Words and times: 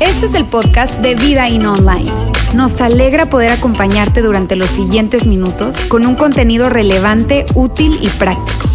Este 0.00 0.26
es 0.26 0.34
el 0.34 0.44
podcast 0.46 1.00
de 1.00 1.14
Vida 1.14 1.48
In 1.48 1.66
Online. 1.66 2.10
Nos 2.54 2.80
alegra 2.80 3.30
poder 3.30 3.52
acompañarte 3.52 4.22
durante 4.22 4.56
los 4.56 4.70
siguientes 4.70 5.26
minutos 5.26 5.76
con 5.88 6.06
un 6.06 6.14
contenido 6.14 6.68
relevante, 6.68 7.46
útil 7.54 7.98
y 8.02 8.08
práctico. 8.08 8.68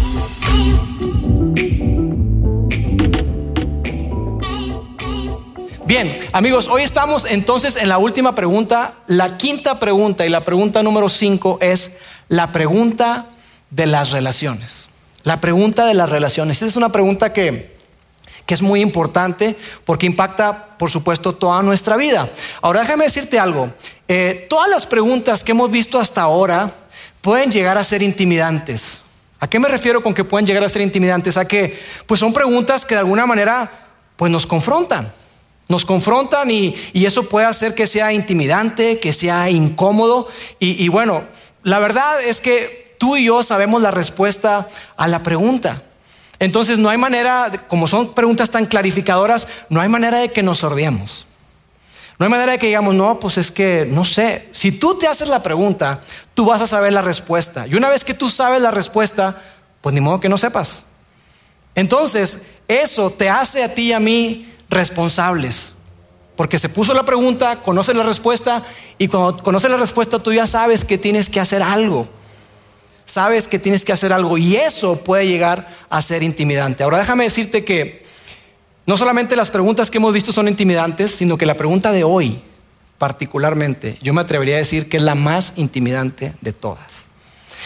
Bien, 5.86 6.18
amigos, 6.32 6.68
hoy 6.68 6.82
estamos 6.82 7.30
entonces 7.30 7.76
en 7.76 7.88
la 7.88 7.98
última 7.98 8.34
pregunta. 8.34 8.94
La 9.06 9.36
quinta 9.36 9.78
pregunta 9.78 10.26
y 10.26 10.30
la 10.30 10.44
pregunta 10.44 10.82
número 10.82 11.08
cinco 11.08 11.58
es 11.60 11.92
la 12.28 12.50
pregunta 12.50 13.26
de 13.70 13.86
las 13.86 14.10
relaciones. 14.10 14.88
La 15.26 15.40
pregunta 15.40 15.86
de 15.86 15.94
las 15.94 16.08
relaciones. 16.08 16.58
Esta 16.58 16.66
es 16.66 16.76
una 16.76 16.92
pregunta 16.92 17.32
que, 17.32 17.74
que 18.46 18.54
es 18.54 18.62
muy 18.62 18.80
importante 18.80 19.56
porque 19.84 20.06
impacta, 20.06 20.76
por 20.78 20.88
supuesto, 20.88 21.34
toda 21.34 21.60
nuestra 21.64 21.96
vida. 21.96 22.30
Ahora 22.62 22.82
déjame 22.82 23.06
decirte 23.06 23.36
algo. 23.36 23.72
Eh, 24.06 24.46
todas 24.48 24.70
las 24.70 24.86
preguntas 24.86 25.42
que 25.42 25.50
hemos 25.50 25.68
visto 25.68 25.98
hasta 25.98 26.22
ahora 26.22 26.72
pueden 27.22 27.50
llegar 27.50 27.76
a 27.76 27.82
ser 27.82 28.02
intimidantes. 28.02 29.00
¿A 29.40 29.50
qué 29.50 29.58
me 29.58 29.66
refiero 29.66 30.00
con 30.00 30.14
que 30.14 30.22
pueden 30.22 30.46
llegar 30.46 30.62
a 30.62 30.68
ser 30.68 30.82
intimidantes? 30.82 31.36
A 31.36 31.44
que 31.44 31.76
pues 32.06 32.20
son 32.20 32.32
preguntas 32.32 32.84
que 32.84 32.94
de 32.94 33.00
alguna 33.00 33.26
manera 33.26 33.88
pues 34.14 34.30
nos 34.30 34.46
confrontan. 34.46 35.12
Nos 35.68 35.84
confrontan 35.84 36.52
y, 36.52 36.76
eso 36.94 37.24
puede 37.24 37.46
hacer 37.46 37.74
que 37.74 37.88
sea 37.88 38.12
intimidante, 38.12 39.00
que 39.00 39.12
sea 39.12 39.50
incómodo. 39.50 40.28
Y, 40.60 40.86
bueno, 40.86 41.24
la 41.64 41.80
verdad 41.80 42.22
es 42.22 42.40
que 42.40 42.85
tú 42.98 43.16
y 43.16 43.24
yo 43.26 43.42
sabemos 43.42 43.82
la 43.82 43.90
respuesta 43.90 44.68
a 44.96 45.08
la 45.08 45.22
pregunta. 45.22 45.82
Entonces 46.38 46.78
no 46.78 46.88
hay 46.88 46.98
manera, 46.98 47.50
como 47.68 47.86
son 47.86 48.14
preguntas 48.14 48.50
tan 48.50 48.66
clarificadoras, 48.66 49.48
no 49.68 49.80
hay 49.80 49.88
manera 49.88 50.18
de 50.18 50.30
que 50.30 50.42
nos 50.42 50.58
sordiemos. 50.58 51.26
No 52.18 52.24
hay 52.24 52.30
manera 52.30 52.52
de 52.52 52.58
que 52.58 52.66
digamos, 52.66 52.94
no, 52.94 53.20
pues 53.20 53.38
es 53.38 53.50
que 53.50 53.86
no 53.90 54.04
sé. 54.04 54.48
Si 54.52 54.72
tú 54.72 54.96
te 54.96 55.06
haces 55.06 55.28
la 55.28 55.42
pregunta, 55.42 56.00
tú 56.34 56.46
vas 56.46 56.62
a 56.62 56.66
saber 56.66 56.92
la 56.92 57.02
respuesta. 57.02 57.66
Y 57.66 57.74
una 57.74 57.88
vez 57.88 58.04
que 58.04 58.14
tú 58.14 58.30
sabes 58.30 58.62
la 58.62 58.70
respuesta, 58.70 59.42
pues 59.80 59.94
ni 59.94 60.00
modo 60.00 60.20
que 60.20 60.28
no 60.28 60.38
sepas. 60.38 60.84
Entonces, 61.74 62.40
eso 62.68 63.10
te 63.10 63.28
hace 63.28 63.62
a 63.62 63.74
ti 63.74 63.88
y 63.88 63.92
a 63.92 64.00
mí 64.00 64.52
responsables. 64.70 65.74
Porque 66.36 66.58
se 66.58 66.68
puso 66.68 66.94
la 66.94 67.04
pregunta, 67.04 67.62
conoce 67.62 67.94
la 67.94 68.02
respuesta 68.02 68.62
y 68.98 69.08
cuando 69.08 69.42
conoces 69.42 69.70
la 69.70 69.78
respuesta 69.78 70.18
tú 70.18 70.32
ya 70.32 70.46
sabes 70.46 70.84
que 70.84 70.98
tienes 70.98 71.30
que 71.30 71.40
hacer 71.40 71.62
algo. 71.62 72.08
Sabes 73.06 73.48
que 73.48 73.58
tienes 73.58 73.84
que 73.84 73.92
hacer 73.92 74.12
algo 74.12 74.36
y 74.36 74.56
eso 74.56 75.02
puede 75.02 75.26
llegar 75.26 75.74
a 75.88 76.02
ser 76.02 76.22
intimidante. 76.22 76.84
Ahora 76.84 76.98
déjame 76.98 77.24
decirte 77.24 77.64
que 77.64 78.04
no 78.84 78.98
solamente 78.98 79.36
las 79.36 79.50
preguntas 79.50 79.90
que 79.90 79.96
hemos 79.96 80.12
visto 80.12 80.32
son 80.32 80.48
intimidantes, 80.48 81.12
sino 81.12 81.38
que 81.38 81.46
la 81.46 81.56
pregunta 81.56 81.92
de 81.92 82.04
hoy 82.04 82.42
particularmente, 82.98 83.98
yo 84.02 84.14
me 84.14 84.22
atrevería 84.22 84.56
a 84.56 84.58
decir 84.58 84.88
que 84.88 84.96
es 84.96 85.02
la 85.02 85.14
más 85.14 85.52
intimidante 85.56 86.34
de 86.40 86.52
todas. 86.52 87.06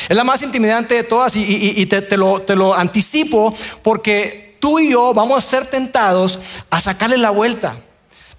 Es 0.09 0.17
la 0.17 0.25
más 0.25 0.43
intimidante 0.43 0.95
de 0.95 1.03
todas 1.03 1.35
y, 1.37 1.87
te, 1.87 2.17
lo, 2.17 2.43
te 2.43 2.57
lo 2.57 2.75
anticipo 2.75 3.55
porque 3.83 4.57
tú 4.61 4.79
y 4.79 4.93
yo 4.93 5.13
vamos 5.13 5.45
a 5.45 5.47
ser 5.47 5.67
tentados 5.67 6.39
a 6.71 6.81
sacarle 6.81 7.19
la 7.19 7.31
vuelta. 7.31 7.77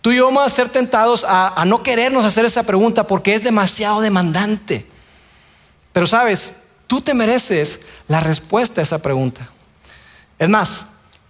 Tú 0.02 0.12
y 0.12 0.18
yo 0.18 0.26
vamos 0.26 0.46
a 0.46 0.50
ser 0.50 0.70
tentados 0.70 1.26
a, 1.28 1.64
no 1.66 1.84
querernos 1.84 2.26
hacer 2.26 2.46
esa 2.46 2.64
pregunta 2.64 3.06
porque 3.06 3.36
es 3.36 3.44
demasiado 3.44 4.02
demandante. 4.02 4.88
Pero 5.94 6.08
sabes, 6.08 6.54
tú 6.92 7.00
te 7.00 7.14
mereces 7.14 7.80
la 8.10 8.20
respuesta 8.20 8.82
a 8.82 8.84
esa 8.84 9.02
pregunta. 9.02 9.48
Es 10.38 10.50
más, 10.50 10.88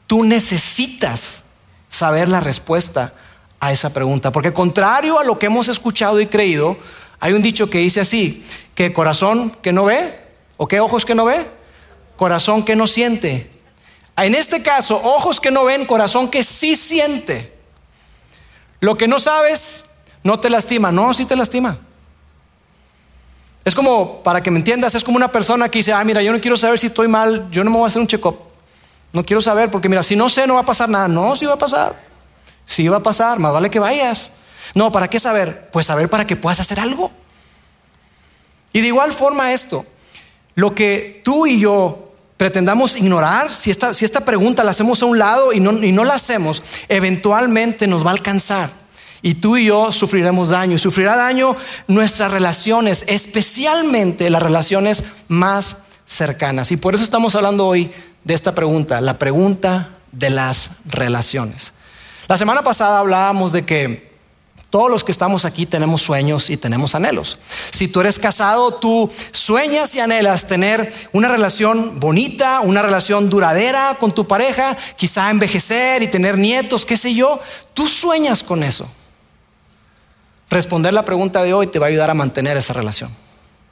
tú 0.08 0.23
necesitas 0.23 1.44
saber 1.88 2.30
la 2.30 2.40
respuesta 2.40 3.14
a 3.59 3.72
esa 3.72 3.94
pregunta. 3.94 4.32
Porque 4.32 4.54
contrario 4.54 5.20
a 5.20 5.23
lo 5.23 5.38
que 5.38 5.45
hemos 5.45 5.67
escuchado 5.67 6.20
y 6.20 6.26
creído, 6.26 6.77
hay 7.20 7.33
un 7.33 7.44
dicho 7.44 7.70
que 7.70 7.77
dice 7.77 8.02
así, 8.02 8.44
que 8.73 8.92
corazón 8.92 9.52
que 9.61 9.71
no 9.71 9.86
ve, 9.86 10.26
o 10.58 10.67
que 10.67 10.80
ojos 10.80 11.05
que 11.05 11.14
no 11.14 11.26
ve, 11.26 11.45
corazón 12.16 12.66
que 12.66 12.76
no 12.76 12.88
siente, 12.88 13.52
en 14.17 14.33
este 14.33 14.64
caso, 14.64 15.00
ojos 15.04 15.39
que 15.39 15.52
no 15.52 15.66
ven, 15.66 15.86
corazón 15.86 16.27
que 16.32 16.44
sí 16.44 16.76
siente. 16.76 17.54
Lo 18.80 18.98
que 18.98 19.08
no 19.08 19.20
sabes 19.20 19.83
no 20.23 20.39
te 20.39 20.50
lastima, 20.50 20.92
no, 20.92 21.14
sí 21.14 21.26
te 21.26 21.36
lastima. 21.36 21.77
Es 23.64 23.76
como, 23.76 24.23
para 24.23 24.42
que 24.42 24.49
me 24.49 24.58
entiendas, 24.58 24.95
es 24.95 25.04
como 25.04 25.17
una 25.17 25.32
persona 25.32 25.70
que 25.70 25.80
dice, 25.80 25.94
ah, 25.94 26.04
mira, 26.04 26.22
yo 26.22 26.32
no 26.32 26.42
quiero 26.42 26.58
saber 26.58 26.80
si 26.80 26.88
estoy 26.88 27.08
mal, 27.08 27.49
yo 27.52 27.64
no 27.64 27.70
me 27.70 27.77
voy 27.77 27.86
a 27.86 27.88
hacer 27.88 28.02
un 28.02 28.08
check-up. 28.08 28.38
No 29.14 29.23
quiero 29.23 29.42
saber, 29.42 29.70
porque 29.70 29.89
mira, 29.89 30.04
si 30.04 30.16
no 30.16 30.30
sé, 30.30 30.48
no 30.48 30.55
va 30.55 30.61
a 30.61 30.66
pasar 30.66 30.89
nada. 30.89 31.08
No, 31.08 31.36
sí 31.36 31.45
va 31.45 31.54
a 31.54 31.58
pasar. 31.58 31.95
Sí 32.66 32.88
va 32.88 32.98
a 32.98 33.04
pasar, 33.04 33.39
más 33.39 33.54
vale 33.54 33.70
que 33.70 33.80
vayas. 33.80 34.32
No, 34.73 34.92
¿para 34.92 35.10
qué 35.10 35.20
saber? 35.20 35.70
Pues 35.71 35.86
saber 35.86 36.10
para 36.10 36.26
que 36.26 36.36
puedas 36.36 36.60
hacer 36.60 36.80
algo. 36.80 37.11
Y 38.73 38.82
de 38.82 38.88
igual 38.88 39.11
forma 39.11 39.52
esto, 39.52 39.86
lo 40.55 40.73
que 40.73 41.21
tú 41.23 41.45
y 41.45 41.60
yo 41.60 42.14
pretendamos 42.38 42.95
ignorar, 42.95 43.54
si 43.54 43.70
esta, 43.70 43.94
si 43.94 44.05
esta 44.05 44.21
pregunta 44.21 44.64
la 44.64 44.71
hacemos 44.71 45.04
a 45.04 45.05
un 45.05 45.20
lado 45.20 45.54
y 45.54 45.60
no, 45.60 45.73
y 45.73 45.92
no 45.92 46.05
la 46.05 46.16
hacemos, 46.16 46.64
eventualmente 46.88 47.86
nos 47.86 48.05
va 48.05 48.11
a 48.11 48.14
alcanzar. 48.14 48.80
Y 49.21 49.36
tú 49.36 49.58
y 49.58 49.65
yo 49.65 49.92
sufriremos 49.92 50.49
daño. 50.49 50.76
Y 50.76 50.80
sufrirá 50.80 51.15
daño 51.15 51.55
nuestras 51.87 52.32
relaciones, 52.32 53.04
especialmente 53.08 54.30
las 54.30 54.42
relaciones 54.42 55.04
más 55.27 55.77
cercanas. 56.05 56.71
Y 56.71 56.77
por 56.77 56.95
eso 56.95 57.04
estamos 57.04 57.36
hablando 57.36 57.67
hoy 57.67 57.92
de 58.23 58.33
esta 58.33 58.54
pregunta, 58.54 59.02
la 59.02 59.17
pregunta 59.17 59.89
de 60.11 60.30
las 60.30 60.71
relaciones. 60.86 61.73
La 62.27 62.37
semana 62.37 62.64
pasada 62.64 62.99
hablábamos 62.99 63.52
de 63.52 63.65
que 63.65 64.11
todos 64.70 64.89
los 64.89 65.04
que 65.04 65.11
estamos 65.11 65.43
aquí 65.43 65.65
tenemos 65.65 66.02
sueños 66.02 66.49
y 66.49 66.55
tenemos 66.55 66.95
anhelos. 66.95 67.38
Si 67.71 67.89
tú 67.89 67.99
eres 67.99 68.17
casado, 68.17 68.73
tú 68.76 69.11
sueñas 69.32 69.93
y 69.95 69.99
anhelas 69.99 70.48
tener 70.48 70.93
una 71.11 71.27
relación 71.27 71.99
bonita, 71.99 72.61
una 72.61 72.82
relación 72.82 73.30
duradera 73.30 73.98
con 73.99 74.14
tu 74.14 74.27
pareja, 74.27 74.77
quizá 74.95 75.30
envejecer 75.30 76.03
y 76.03 76.08
tener 76.08 76.38
nietos, 76.38 76.86
qué 76.86 76.95
sé 76.95 77.14
yo. 77.14 77.42
Tú 77.73 77.89
sueñas 77.89 78.43
con 78.43 78.64
eso. 78.64 78.89
Responder 80.52 80.94
la 80.94 81.06
pregunta 81.06 81.42
de 81.44 81.54
hoy 81.54 81.67
te 81.67 81.80
va 81.80 81.86
a 81.86 81.89
ayudar 81.89 82.10
a 82.10 82.14
mantener 82.14 82.58
esa 82.58 82.73
relación. 82.73 83.10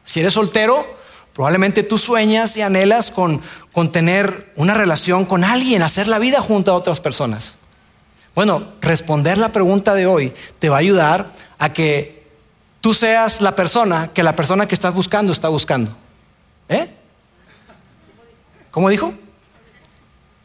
Si 0.06 0.22
eres 0.22 0.34
soltero, 0.34 0.88
probablemente 1.34 1.84
tú 1.84 1.98
sueñas 1.98 2.56
y 2.56 2.62
anhelas 2.62 3.12
con, 3.12 3.42
con 3.74 3.92
tener 3.92 4.54
una 4.56 4.74
relación 4.74 5.26
con 5.26 5.44
alguien, 5.44 5.82
hacer 5.82 6.08
la 6.08 6.20
vida 6.20 6.40
junto 6.40 6.72
a 6.72 6.76
otras 6.76 7.02
personas. 7.02 7.56
Bueno, 8.34 8.64
responder 8.80 9.38
la 9.38 9.52
pregunta 9.52 9.94
de 9.94 10.06
hoy 10.06 10.34
te 10.60 10.70
va 10.70 10.78
a 10.78 10.80
ayudar 10.80 11.34
a 11.58 11.74
que 11.74 12.26
tú 12.80 12.94
seas 12.94 13.42
la 13.42 13.56
persona 13.56 14.12
que 14.14 14.24
la 14.24 14.38
persona 14.38 14.66
que 14.66 14.76
estás 14.76 14.94
buscando 14.94 15.34
está 15.34 15.50
buscando. 15.50 15.94
¿Eh? 16.70 16.90
¿Cómo 18.72 18.88
dijo? 18.88 19.14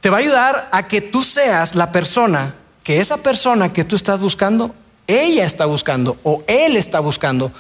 Te 0.00 0.10
va 0.10 0.16
a 0.16 0.20
ayudar 0.20 0.68
a 0.72 0.88
que 0.88 1.00
tú 1.00 1.22
seas 1.22 1.76
la 1.76 1.92
persona 1.92 2.56
que 2.82 2.98
esa 2.98 3.18
persona 3.18 3.72
que 3.72 3.84
tú 3.84 3.94
estás 3.94 4.18
buscando, 4.18 4.74
ella 5.06 5.44
está 5.44 5.66
buscando 5.66 6.16
o 6.22 6.42
él 6.46 6.76
está 6.76 7.00
buscando. 7.00 7.52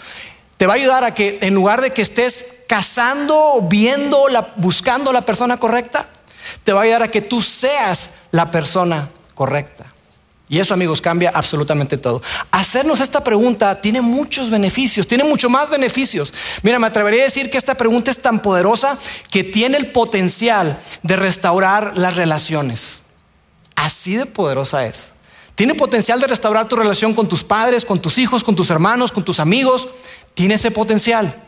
Te 0.56 0.66
va 0.66 0.74
a 0.74 0.76
ayudar 0.76 1.04
a 1.04 1.14
que 1.14 1.38
en 1.42 1.54
lugar 1.54 1.80
de 1.80 1.90
que 1.90 2.02
estés 2.02 2.46
cazando, 2.66 3.60
viendo, 3.68 4.26
buscando 4.56 5.12
la 5.12 5.22
persona 5.22 5.58
correcta, 5.58 6.08
te 6.62 6.72
va 6.72 6.80
a 6.80 6.82
ayudar 6.84 7.02
a 7.02 7.08
que 7.08 7.22
tú 7.22 7.42
seas 7.42 8.10
la 8.30 8.50
persona 8.50 9.10
correcta. 9.34 9.86
Y 10.48 10.60
eso, 10.60 10.74
amigos, 10.74 11.00
cambia 11.00 11.32
absolutamente 11.34 11.96
todo. 11.96 12.22
Hacernos 12.50 13.00
esta 13.00 13.24
pregunta 13.24 13.80
tiene 13.80 14.02
muchos 14.02 14.50
beneficios, 14.50 15.06
tiene 15.06 15.24
mucho 15.24 15.48
más 15.48 15.70
beneficios. 15.70 16.32
Mira, 16.62 16.78
me 16.78 16.86
atrevería 16.86 17.22
a 17.22 17.24
decir 17.24 17.50
que 17.50 17.56
esta 17.56 17.74
pregunta 17.74 18.10
es 18.10 18.20
tan 18.20 18.40
poderosa 18.40 18.98
que 19.30 19.42
tiene 19.42 19.78
el 19.78 19.86
potencial 19.86 20.78
de 21.02 21.16
restaurar 21.16 21.96
las 21.96 22.14
relaciones. 22.14 23.02
Así 23.74 24.16
de 24.16 24.26
poderosa 24.26 24.86
es. 24.86 25.13
Tiene 25.54 25.74
potencial 25.74 26.20
de 26.20 26.26
restaurar 26.26 26.68
tu 26.68 26.76
relación 26.76 27.14
con 27.14 27.28
tus 27.28 27.44
padres, 27.44 27.84
con 27.84 28.00
tus 28.00 28.18
hijos, 28.18 28.42
con 28.42 28.56
tus 28.56 28.70
hermanos, 28.70 29.12
con 29.12 29.24
tus 29.24 29.38
amigos. 29.38 29.88
Tiene 30.34 30.54
ese 30.54 30.70
potencial. 30.70 31.42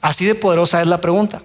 Así 0.00 0.24
de 0.24 0.34
poderosa 0.34 0.80
es 0.80 0.88
la 0.88 1.00
pregunta. 1.00 1.42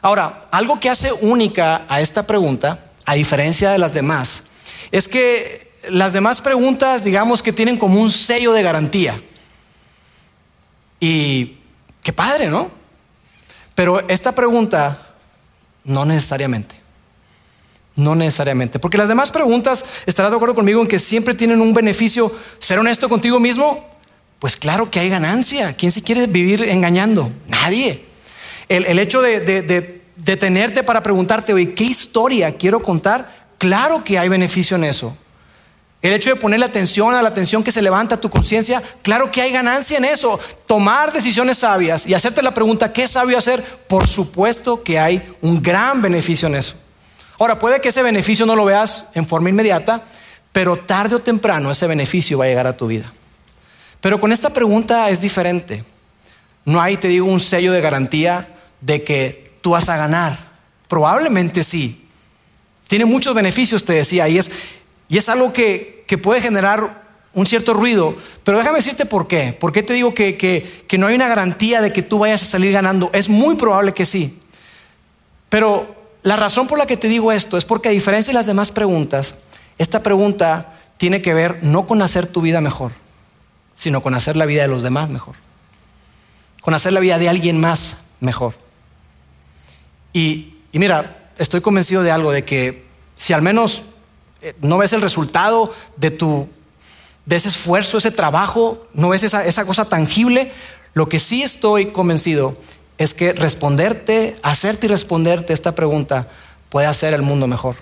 Ahora, 0.00 0.46
algo 0.50 0.80
que 0.80 0.90
hace 0.90 1.12
única 1.12 1.86
a 1.88 2.00
esta 2.00 2.26
pregunta, 2.26 2.86
a 3.06 3.14
diferencia 3.14 3.70
de 3.70 3.78
las 3.78 3.92
demás, 3.92 4.44
es 4.90 5.06
que 5.06 5.72
las 5.88 6.12
demás 6.12 6.40
preguntas, 6.40 7.04
digamos 7.04 7.42
que 7.42 7.52
tienen 7.52 7.78
como 7.78 8.00
un 8.00 8.10
sello 8.10 8.52
de 8.52 8.62
garantía. 8.62 9.20
Y 10.98 11.58
qué 12.02 12.12
padre, 12.12 12.48
¿no? 12.48 12.70
Pero 13.74 14.00
esta 14.08 14.32
pregunta, 14.32 15.14
no 15.84 16.04
necesariamente. 16.04 16.81
No 17.94 18.14
necesariamente. 18.14 18.78
Porque 18.78 18.98
las 18.98 19.08
demás 19.08 19.30
preguntas, 19.30 19.84
¿estarás 20.06 20.30
de 20.30 20.36
acuerdo 20.36 20.54
conmigo 20.54 20.80
en 20.80 20.88
que 20.88 20.98
siempre 20.98 21.34
tienen 21.34 21.60
un 21.60 21.74
beneficio? 21.74 22.34
¿Ser 22.58 22.78
honesto 22.78 23.08
contigo 23.08 23.38
mismo? 23.38 23.88
Pues 24.38 24.56
claro 24.56 24.90
que 24.90 25.00
hay 25.00 25.08
ganancia. 25.08 25.76
¿Quién 25.76 25.90
se 25.90 26.02
quiere 26.02 26.26
vivir 26.26 26.62
engañando? 26.62 27.30
Nadie. 27.48 28.04
El, 28.68 28.98
hecho 28.98 29.20
de 29.20 30.00
detenerte 30.16 30.82
para 30.82 31.02
preguntarte, 31.02 31.52
oye, 31.52 31.72
¿qué 31.72 31.84
historia 31.84 32.56
quiero 32.56 32.80
contar? 32.80 33.48
Claro 33.58 34.02
que 34.02 34.18
hay 34.18 34.28
beneficio 34.28 34.76
en 34.76 34.84
eso. 34.84 35.16
El 36.00 36.12
hecho 36.12 36.30
de 36.30 36.36
ponerle 36.36 36.66
atención 36.66 37.14
a 37.14 37.22
la 37.22 37.28
atención 37.28 37.62
que 37.62 37.70
se 37.70 37.80
levanta 37.80 38.16
a 38.16 38.20
tu 38.20 38.28
conciencia, 38.28 38.82
claro 39.02 39.30
que 39.30 39.40
hay 39.40 39.52
ganancia 39.52 39.98
en 39.98 40.04
eso. 40.04 40.40
Tomar 40.66 41.12
decisiones 41.12 41.58
sabias 41.58 42.06
y 42.06 42.14
hacerte 42.14 42.42
la 42.42 42.52
pregunta, 42.52 42.92
¿qué 42.92 43.06
sabio 43.06 43.38
hacer? 43.38 43.62
Por 43.88 44.08
supuesto 44.08 44.82
que 44.82 44.98
hay 44.98 45.22
un 45.42 45.62
gran 45.62 46.02
beneficio 46.02 46.48
en 46.48 46.56
eso. 46.56 46.74
Ahora, 47.42 47.58
puede 47.58 47.80
que 47.80 47.88
ese 47.88 48.04
beneficio 48.04 48.46
no 48.46 48.54
lo 48.54 48.64
veas 48.64 49.06
en 49.14 49.26
forma 49.26 49.50
inmediata, 49.50 50.02
pero 50.52 50.76
tarde 50.76 51.16
o 51.16 51.18
temprano 51.18 51.72
ese 51.72 51.88
beneficio 51.88 52.38
va 52.38 52.44
a 52.44 52.46
llegar 52.46 52.68
a 52.68 52.76
tu 52.76 52.86
vida. 52.86 53.12
Pero 54.00 54.20
con 54.20 54.30
esta 54.30 54.50
pregunta 54.50 55.10
es 55.10 55.20
diferente. 55.20 55.82
No 56.64 56.80
hay, 56.80 56.98
te 56.98 57.08
digo, 57.08 57.26
un 57.26 57.40
sello 57.40 57.72
de 57.72 57.80
garantía 57.80 58.54
de 58.80 59.02
que 59.02 59.54
tú 59.60 59.70
vas 59.70 59.88
a 59.88 59.96
ganar. 59.96 60.38
Probablemente 60.86 61.64
sí. 61.64 62.06
Tiene 62.86 63.06
muchos 63.06 63.34
beneficios, 63.34 63.84
te 63.84 63.94
decía, 63.94 64.28
y 64.28 64.38
es, 64.38 64.48
y 65.08 65.18
es 65.18 65.28
algo 65.28 65.52
que, 65.52 66.06
puede 66.22 66.42
generar 66.42 67.02
un 67.34 67.46
cierto 67.46 67.74
ruido, 67.74 68.14
pero 68.44 68.58
déjame 68.58 68.76
decirte 68.76 69.04
por 69.04 69.26
qué. 69.26 69.52
¿Por 69.52 69.72
qué 69.72 69.82
te 69.82 69.94
digo 69.94 70.14
que, 70.14 70.36
que 70.36 70.96
no 70.96 71.08
hay 71.08 71.16
una 71.16 71.26
garantía 71.26 71.80
de 71.80 71.92
que 71.92 72.02
tú 72.02 72.20
vayas 72.20 72.42
a 72.42 72.46
salir 72.46 72.70
ganando? 72.70 73.10
Es 73.12 73.28
muy 73.28 73.56
probable 73.56 73.94
que 73.94 74.06
sí. 74.06 74.38
Pero 75.48 76.01
la 76.22 76.36
razón 76.36 76.66
por 76.66 76.78
la 76.78 76.86
que 76.86 76.96
te 76.96 77.08
digo 77.08 77.32
esto 77.32 77.56
es 77.56 77.64
porque 77.64 77.88
a 77.88 77.92
diferencia 77.92 78.32
de 78.32 78.38
las 78.38 78.46
demás 78.46 78.70
preguntas, 78.70 79.34
esta 79.78 80.02
pregunta 80.02 80.74
tiene 80.96 81.22
que 81.22 81.34
ver 81.34 81.62
no 81.62 81.86
con 81.86 82.02
hacer 82.02 82.26
tu 82.26 82.40
vida 82.40 82.60
mejor, 82.60 82.92
sino 83.76 84.02
con 84.02 84.14
hacer 84.14 84.36
la 84.36 84.46
vida 84.46 84.62
de 84.62 84.68
los 84.68 84.82
demás 84.82 85.08
mejor. 85.08 85.34
Con 86.60 86.74
hacer 86.74 86.92
la 86.92 87.00
vida 87.00 87.18
de 87.18 87.28
alguien 87.28 87.58
más 87.58 87.96
mejor. 88.20 88.54
Y, 90.12 90.58
y 90.70 90.78
mira, 90.78 91.30
estoy 91.38 91.60
convencido 91.60 92.02
de 92.02 92.12
algo, 92.12 92.30
de 92.30 92.44
que 92.44 92.84
si 93.16 93.32
al 93.32 93.42
menos 93.42 93.82
eh, 94.42 94.54
no 94.60 94.78
ves 94.78 94.92
el 94.92 95.00
resultado 95.00 95.74
de 95.96 96.10
tu 96.12 96.48
de 97.24 97.36
ese 97.36 97.48
esfuerzo, 97.48 97.98
ese 97.98 98.10
trabajo, 98.10 98.86
no 98.94 99.10
ves 99.10 99.22
esa, 99.22 99.44
esa 99.44 99.64
cosa 99.64 99.84
tangible. 99.84 100.52
Lo 100.94 101.08
que 101.08 101.20
sí 101.20 101.42
estoy 101.42 101.86
convencido 101.86 102.54
es 102.98 103.14
que 103.14 103.32
responderte, 103.32 104.36
hacerte 104.42 104.86
y 104.86 104.88
responderte 104.88 105.52
esta 105.52 105.74
pregunta 105.74 106.28
puede 106.68 106.86
hacer 106.86 107.14
el 107.14 107.22
mundo 107.22 107.46
mejor. 107.46 107.76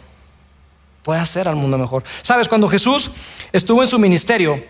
Puede 1.02 1.20
hacer 1.20 1.48
al 1.48 1.56
mundo 1.56 1.78
mejor. 1.78 2.04
Sabes, 2.22 2.48
cuando 2.48 2.68
Jesús 2.68 3.10
estuvo 3.52 3.82
en 3.82 3.88
su 3.88 3.98
ministerio, 3.98 4.62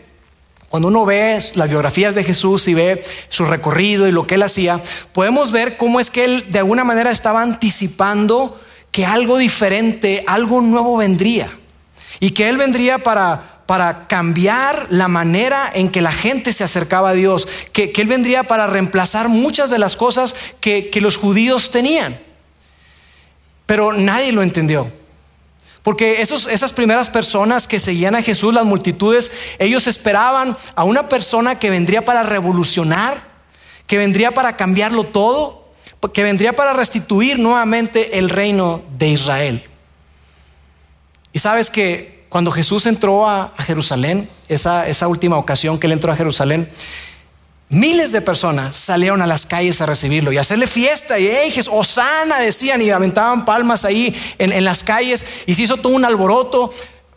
cuando 0.68 0.88
uno 0.88 1.04
ve 1.04 1.38
las 1.54 1.68
biografías 1.68 2.14
de 2.14 2.22
Jesús 2.22 2.68
y 2.68 2.74
ve 2.74 3.04
su 3.28 3.44
recorrido 3.44 4.06
y 4.06 4.12
lo 4.12 4.26
que 4.26 4.36
él 4.36 4.42
hacía, 4.42 4.80
podemos 5.12 5.50
ver 5.50 5.76
cómo 5.76 5.98
es 5.98 6.10
que 6.10 6.24
él 6.24 6.44
de 6.50 6.60
alguna 6.60 6.84
manera 6.84 7.10
estaba 7.10 7.42
anticipando 7.42 8.60
que 8.90 9.06
algo 9.06 9.38
diferente, 9.38 10.24
algo 10.26 10.60
nuevo 10.60 10.96
vendría. 10.96 11.50
Y 12.18 12.32
que 12.32 12.48
Él 12.48 12.58
vendría 12.58 12.98
para, 12.98 13.49
para 13.70 14.08
cambiar 14.08 14.88
la 14.90 15.06
manera 15.06 15.70
en 15.72 15.90
que 15.90 16.00
la 16.00 16.10
gente 16.10 16.52
se 16.52 16.64
acercaba 16.64 17.10
a 17.10 17.12
Dios, 17.14 17.46
que, 17.72 17.92
Él 17.94 18.08
vendría 18.08 18.42
para 18.42 18.66
reemplazar 18.66 19.28
muchas 19.28 19.70
de 19.70 19.78
las 19.78 19.94
cosas 19.94 20.34
que, 20.58 20.90
los 20.96 21.16
judíos 21.16 21.70
tenían. 21.70 22.18
Pero 23.66 23.92
nadie 23.92 24.32
lo 24.32 24.42
entendió. 24.42 24.90
Porque 25.84 26.20
esos, 26.20 26.48
esas 26.48 26.72
primeras 26.72 27.10
personas 27.10 27.68
que 27.68 27.78
seguían 27.78 28.16
a 28.16 28.22
Jesús, 28.22 28.52
las 28.52 28.64
multitudes, 28.64 29.30
ellos 29.60 29.86
esperaban 29.86 30.56
a 30.74 30.82
una 30.82 31.08
persona 31.08 31.60
que 31.60 31.70
vendría 31.70 32.04
para 32.04 32.24
revolucionar, 32.24 33.22
que 33.86 33.98
vendría 33.98 34.32
para 34.32 34.56
cambiarlo 34.56 35.04
todo, 35.04 35.72
que 36.12 36.24
vendría 36.24 36.56
para 36.56 36.72
restituir 36.72 37.38
nuevamente 37.38 38.18
el 38.18 38.30
reino 38.30 38.82
de 38.98 39.10
Israel. 39.10 39.62
Y 41.32 41.38
sabes 41.38 41.70
que 41.70 42.19
cuando 42.30 42.50
Jesús 42.50 42.86
entró 42.86 43.28
a, 43.28 43.52
Jerusalén, 43.58 44.30
esa, 44.48 44.88
esa 44.88 45.06
última 45.08 45.36
ocasión 45.36 45.78
que 45.78 45.86
él 45.86 45.92
entró 45.92 46.10
a 46.10 46.16
Jerusalén, 46.16 46.70
Miles 47.72 48.10
de 48.10 48.20
personas 48.20 48.74
salieron 48.74 49.22
a 49.22 49.28
las 49.28 49.46
calles 49.46 49.80
a 49.80 49.86
recibirlo 49.86 50.32
y 50.32 50.38
a 50.38 50.40
hacerle 50.40 50.66
fiesta. 50.66 51.20
Y 51.20 51.28
hey, 51.28 51.54
Osana 51.70 52.40
decían 52.40 52.82
y 52.82 52.90
aventaban 52.90 53.44
palmas 53.44 53.84
ahí 53.84 54.12
en, 54.38 54.50
en, 54.50 54.64
las 54.64 54.82
calles. 54.82 55.24
Y 55.46 55.54
se 55.54 55.62
hizo 55.62 55.76
todo 55.76 55.94
un 55.94 56.04
alboroto 56.04 56.72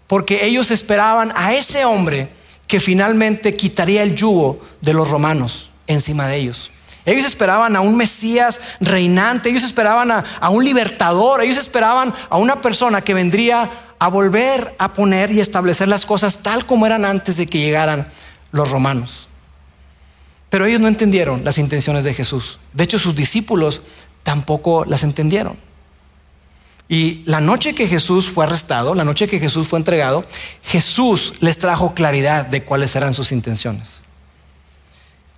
porque 0.06 0.46
ellos 0.46 0.70
esperaban 0.70 1.34
a 1.36 1.56
ese 1.56 1.86
hombre 1.86 2.30
que 2.68 2.80
finalmente 2.80 3.56
quitaría 3.56 4.04
el 4.04 4.16
yugo 4.16 4.62
de 4.80 4.94
los 4.94 5.10
romanos 5.10 5.72
encima 5.88 6.28
de 6.28 6.36
ellos. 6.36 6.70
Ellos 7.04 7.26
esperaban 7.26 7.76
a 7.76 7.82
un 7.82 7.98
Mesías 7.98 8.62
reinante, 8.80 9.50
ellos 9.50 9.64
esperaban 9.64 10.12
a, 10.12 10.24
a 10.40 10.50
un 10.50 10.64
libertador, 10.64 11.42
ellos 11.42 11.58
esperaban 11.58 12.14
a 12.30 12.38
una 12.38 12.62
persona 12.62 13.02
que 13.02 13.16
vendría 13.16 13.83
a 14.04 14.10
volver 14.10 14.76
a 14.80 14.92
poner 14.92 15.32
y 15.32 15.40
establecer 15.40 15.88
las 15.88 16.06
cosas 16.06 16.40
tal 16.40 16.66
como 16.66 16.86
eran 16.86 17.06
antes 17.06 17.38
de 17.38 17.46
que 17.46 17.60
llegaran 17.60 18.06
los 18.52 18.70
romanos. 18.70 19.30
Pero 20.50 20.66
ellos 20.66 20.82
no 20.82 20.90
entendieron 20.90 21.46
las 21.46 21.58
intenciones 21.58 22.04
de 22.04 22.14
Jesús. 22.14 22.60
De 22.74 22.84
hecho, 22.84 23.00
sus 23.00 23.16
discípulos 23.16 23.82
tampoco 24.24 24.84
las 24.84 25.04
entendieron. 25.04 25.58
Y 26.90 27.24
la 27.26 27.40
noche 27.40 27.76
que 27.76 27.88
Jesús 27.88 28.28
fue 28.28 28.44
arrestado, 28.44 28.94
la 28.94 29.06
noche 29.06 29.30
que 29.30 29.40
Jesús 29.40 29.70
fue 29.70 29.80
entregado, 29.80 30.26
Jesús 30.64 31.36
les 31.40 31.58
trajo 31.58 31.94
claridad 31.94 32.46
de 32.46 32.62
cuáles 32.62 32.94
eran 32.98 33.14
sus 33.14 33.32
intenciones. 33.32 34.02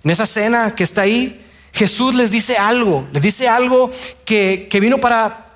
En 0.02 0.10
esa 0.10 0.26
cena 0.26 0.74
que 0.74 0.82
está 0.82 1.02
ahí, 1.02 1.40
Jesús 1.72 2.16
les 2.16 2.32
dice 2.32 2.56
algo, 2.56 3.06
les 3.12 3.22
dice 3.22 3.48
algo 3.48 3.92
que, 4.24 4.66
que 4.68 4.80
vino 4.80 4.98
para, 4.98 5.52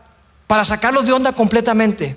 para 0.46 0.64
sacarlos 0.64 1.04
de 1.04 1.12
onda 1.12 1.32
completamente 1.32 2.16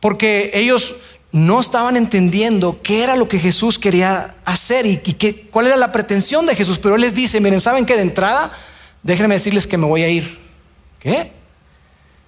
porque 0.00 0.50
ellos 0.54 0.96
no 1.32 1.60
estaban 1.60 1.96
entendiendo 1.96 2.80
qué 2.82 3.02
era 3.02 3.14
lo 3.14 3.28
que 3.28 3.38
Jesús 3.38 3.78
quería 3.78 4.36
hacer 4.44 4.86
y, 4.86 4.96
qué, 4.96 5.42
cuál 5.50 5.68
era 5.68 5.76
la 5.76 5.92
pretensión 5.92 6.46
de 6.46 6.56
Jesús. 6.56 6.78
Pero 6.78 6.96
Él 6.96 7.02
les 7.02 7.14
dice, 7.14 7.40
miren, 7.40 7.60
¿saben 7.60 7.86
qué? 7.86 7.94
De 7.94 8.02
entrada, 8.02 8.52
déjenme 9.02 9.34
decirles 9.34 9.66
que 9.66 9.76
me 9.76 9.86
voy 9.86 10.02
a 10.02 10.08
ir. 10.08 10.40
¿Qué? 10.98 11.32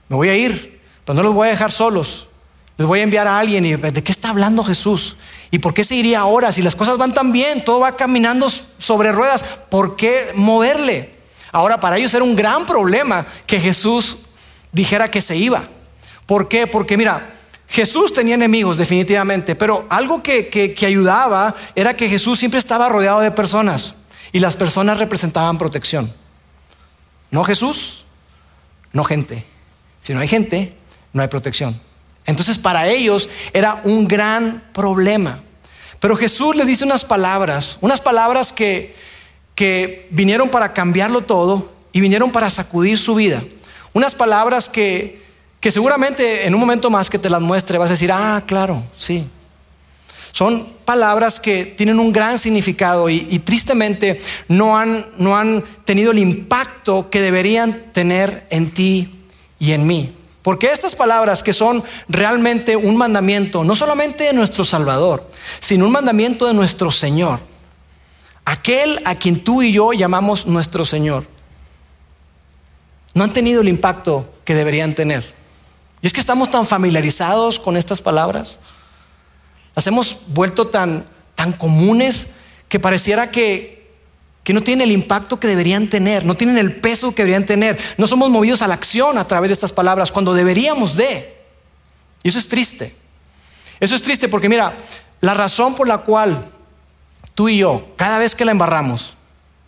Me 0.08 0.16
voy 0.16 0.28
a 0.28 0.36
ir, 0.36 0.80
pero 1.04 1.16
no 1.16 1.22
los 1.22 1.34
voy 1.34 1.48
a 1.48 1.50
dejar 1.50 1.72
solos. 1.72 2.28
Les 2.76 2.86
voy 2.86 3.00
a 3.00 3.02
enviar 3.02 3.26
a 3.26 3.38
alguien 3.38 3.66
y 3.66 3.76
¿de 3.76 4.02
qué 4.02 4.12
está 4.12 4.30
hablando 4.30 4.64
Jesús? 4.64 5.16
¿Y 5.50 5.58
por 5.58 5.74
qué 5.74 5.84
se 5.84 5.94
iría 5.94 6.20
ahora? 6.20 6.52
Si 6.52 6.62
las 6.62 6.74
cosas 6.74 6.96
van 6.96 7.12
tan 7.12 7.32
bien, 7.32 7.64
todo 7.64 7.80
va 7.80 7.96
caminando 7.96 8.48
sobre 8.78 9.12
ruedas, 9.12 9.44
¿por 9.68 9.96
qué 9.96 10.32
moverle? 10.34 11.10
Ahora, 11.50 11.80
para 11.80 11.98
ellos 11.98 12.14
era 12.14 12.24
un 12.24 12.34
gran 12.34 12.66
problema 12.66 13.26
que 13.46 13.60
Jesús 13.60 14.16
dijera 14.72 15.10
que 15.10 15.20
se 15.20 15.36
iba. 15.36 15.68
¿Por 16.24 16.48
qué? 16.48 16.66
Porque 16.66 16.96
mira, 16.96 17.30
Jesús 17.72 18.12
tenía 18.12 18.34
enemigos 18.34 18.76
definitivamente, 18.76 19.54
pero 19.54 19.86
algo 19.88 20.22
que, 20.22 20.76
ayudaba 20.86 21.56
era 21.74 21.96
que 21.96 22.06
Jesús 22.06 22.38
siempre 22.38 22.58
estaba 22.58 22.86
rodeado 22.90 23.20
de 23.20 23.30
personas 23.30 23.94
y 24.30 24.40
las 24.40 24.56
personas 24.56 24.98
representaban 24.98 25.56
protección. 25.56 26.12
No 27.30 27.42
Jesús, 27.44 28.04
no 28.92 29.04
gente. 29.04 29.46
Si 30.02 30.12
no 30.12 30.20
hay 30.20 30.28
gente, 30.28 30.74
no 31.14 31.22
hay 31.22 31.28
protección. 31.28 31.80
Entonces 32.26 32.58
para 32.58 32.88
ellos 32.88 33.30
era 33.54 33.80
un 33.84 34.06
gran 34.06 34.62
problema. 34.74 35.40
Pero 35.98 36.14
Jesús 36.14 36.54
le 36.54 36.66
dice 36.66 36.84
unas 36.84 37.06
palabras, 37.06 37.78
unas 37.80 38.02
palabras 38.02 38.52
que, 38.52 38.94
que 39.54 40.08
vinieron 40.10 40.50
para 40.50 40.74
cambiarlo 40.74 41.22
todo 41.22 41.72
y 41.90 42.02
vinieron 42.02 42.32
para 42.32 42.50
sacudir 42.50 42.98
su 42.98 43.14
vida. 43.14 43.42
Unas 43.94 44.14
palabras 44.14 44.68
que, 44.68 45.22
que 45.62 45.70
seguramente 45.70 46.44
en 46.44 46.54
un 46.54 46.60
momento 46.60 46.90
más 46.90 47.08
que 47.08 47.20
te 47.20 47.30
las 47.30 47.40
muestre 47.40 47.78
vas 47.78 47.88
a 47.88 47.92
decir, 47.92 48.10
ah, 48.10 48.42
claro, 48.44 48.82
sí. 48.96 49.24
Son 50.32 50.66
palabras 50.84 51.38
que 51.38 51.64
tienen 51.64 52.00
un 52.00 52.12
gran 52.12 52.36
significado 52.40 53.08
y, 53.08 53.38
tristemente 53.38 54.20
no 54.48 54.76
han, 54.76 55.06
no 55.18 55.36
han 55.36 55.62
tenido 55.84 56.10
el 56.10 56.18
impacto 56.18 57.08
que 57.10 57.20
deberían 57.20 57.92
tener 57.92 58.44
en 58.50 58.72
ti 58.72 59.08
y 59.60 59.70
en 59.70 59.86
mí. 59.86 60.12
Porque 60.42 60.72
estas 60.72 60.96
palabras 60.96 61.44
que 61.44 61.52
son 61.52 61.84
realmente 62.08 62.74
un 62.74 62.96
mandamiento, 62.96 63.62
no 63.62 63.76
solamente 63.76 64.24
de 64.24 64.32
nuestro 64.32 64.64
Salvador, 64.64 65.30
sino 65.60 65.84
un 65.84 65.92
mandamiento 65.92 66.44
de 66.44 66.54
nuestro 66.54 66.90
Señor, 66.90 67.38
aquel 68.44 69.00
a 69.04 69.14
quien 69.14 69.44
tú 69.44 69.62
y 69.62 69.70
yo 69.70 69.92
llamamos 69.92 70.44
nuestro 70.44 70.84
Señor, 70.84 71.24
no 73.14 73.22
han 73.22 73.32
tenido 73.32 73.60
el 73.60 73.68
impacto 73.68 74.28
que 74.44 74.56
deberían 74.56 74.96
tener. 74.96 75.41
Y 76.02 76.06
es 76.08 76.12
que 76.12 76.20
estamos 76.20 76.50
tan 76.50 76.66
familiarizados 76.66 77.60
con 77.60 77.76
estas 77.76 78.02
palabras, 78.02 78.58
las 79.74 79.86
hemos 79.86 80.18
vuelto 80.26 80.66
tan, 80.66 81.06
tan 81.34 81.52
comunes 81.52 82.26
que 82.68 82.80
pareciera 82.80 83.30
que, 83.30 83.88
que 84.42 84.52
no 84.52 84.62
tienen 84.62 84.88
el 84.88 84.92
impacto 84.92 85.38
que 85.38 85.46
deberían 85.46 85.88
tener, 85.88 86.24
no 86.26 86.34
tienen 86.34 86.58
el 86.58 86.74
peso 86.74 87.14
que 87.14 87.22
deberían 87.22 87.46
tener. 87.46 87.78
No 87.96 88.06
somos 88.06 88.28
movidos 88.30 88.62
a 88.62 88.68
la 88.68 88.74
acción 88.74 89.16
a 89.16 89.26
través 89.28 89.48
de 89.48 89.54
estas 89.54 89.72
palabras 89.72 90.10
cuando 90.10 90.34
deberíamos 90.34 90.96
de. 90.96 91.40
Y 92.22 92.28
eso 92.28 92.38
es 92.38 92.48
triste. 92.48 92.94
Eso 93.78 93.94
es 93.94 94.02
triste 94.02 94.28
porque 94.28 94.48
mira, 94.48 94.76
la 95.20 95.34
razón 95.34 95.74
por 95.74 95.86
la 95.86 95.98
cual 95.98 96.48
tú 97.34 97.48
y 97.48 97.58
yo, 97.58 97.88
cada 97.96 98.18
vez 98.18 98.34
que 98.34 98.44
la 98.44 98.50
embarramos, 98.50 99.14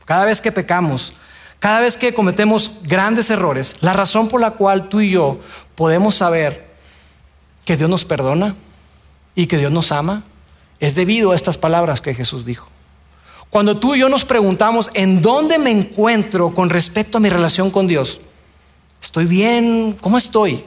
cada 0.04 0.24
vez 0.24 0.40
que 0.40 0.52
pecamos, 0.52 1.14
cada 1.60 1.80
vez 1.80 1.96
que 1.96 2.12
cometemos 2.12 2.72
grandes 2.82 3.30
errores, 3.30 3.76
la 3.80 3.92
razón 3.92 4.28
por 4.28 4.40
la 4.40 4.50
cual 4.50 4.88
tú 4.88 5.00
y 5.00 5.10
yo 5.10 5.40
podemos 5.74 6.14
saber 6.14 6.74
que 7.64 7.76
Dios 7.76 7.90
nos 7.90 8.04
perdona 8.04 8.56
y 9.34 9.46
que 9.46 9.58
Dios 9.58 9.72
nos 9.72 9.92
ama 9.92 10.24
es 10.80 10.94
debido 10.94 11.32
a 11.32 11.34
estas 11.34 11.58
palabras 11.58 12.00
que 12.00 12.14
Jesús 12.14 12.44
dijo. 12.44 12.68
Cuando 13.50 13.76
tú 13.76 13.94
y 13.94 14.00
yo 14.00 14.08
nos 14.08 14.24
preguntamos 14.24 14.90
en 14.94 15.22
dónde 15.22 15.58
me 15.58 15.70
encuentro 15.70 16.52
con 16.52 16.70
respecto 16.70 17.18
a 17.18 17.20
mi 17.20 17.28
relación 17.28 17.70
con 17.70 17.86
Dios, 17.86 18.20
¿estoy 19.00 19.26
bien? 19.26 19.96
¿Cómo 20.00 20.18
estoy? 20.18 20.64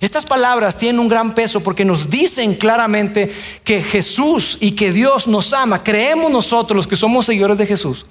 Estas 0.00 0.24
palabras 0.24 0.78
tienen 0.78 0.98
un 0.98 1.08
gran 1.08 1.34
peso 1.34 1.60
porque 1.60 1.84
nos 1.84 2.08
dicen 2.08 2.54
claramente 2.54 3.30
que 3.64 3.82
Jesús 3.82 4.56
y 4.60 4.72
que 4.72 4.92
Dios 4.92 5.28
nos 5.28 5.52
ama. 5.52 5.82
Creemos 5.82 6.30
nosotros, 6.30 6.76
los 6.76 6.86
que 6.86 6.96
somos 6.96 7.26
seguidores 7.26 7.58
de 7.58 7.66
Jesús, 7.66 8.06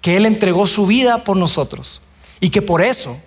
que 0.00 0.16
Él 0.16 0.24
entregó 0.24 0.66
su 0.66 0.86
vida 0.86 1.24
por 1.24 1.36
nosotros 1.36 2.00
y 2.40 2.48
que 2.48 2.62
por 2.62 2.80
eso, 2.80 3.18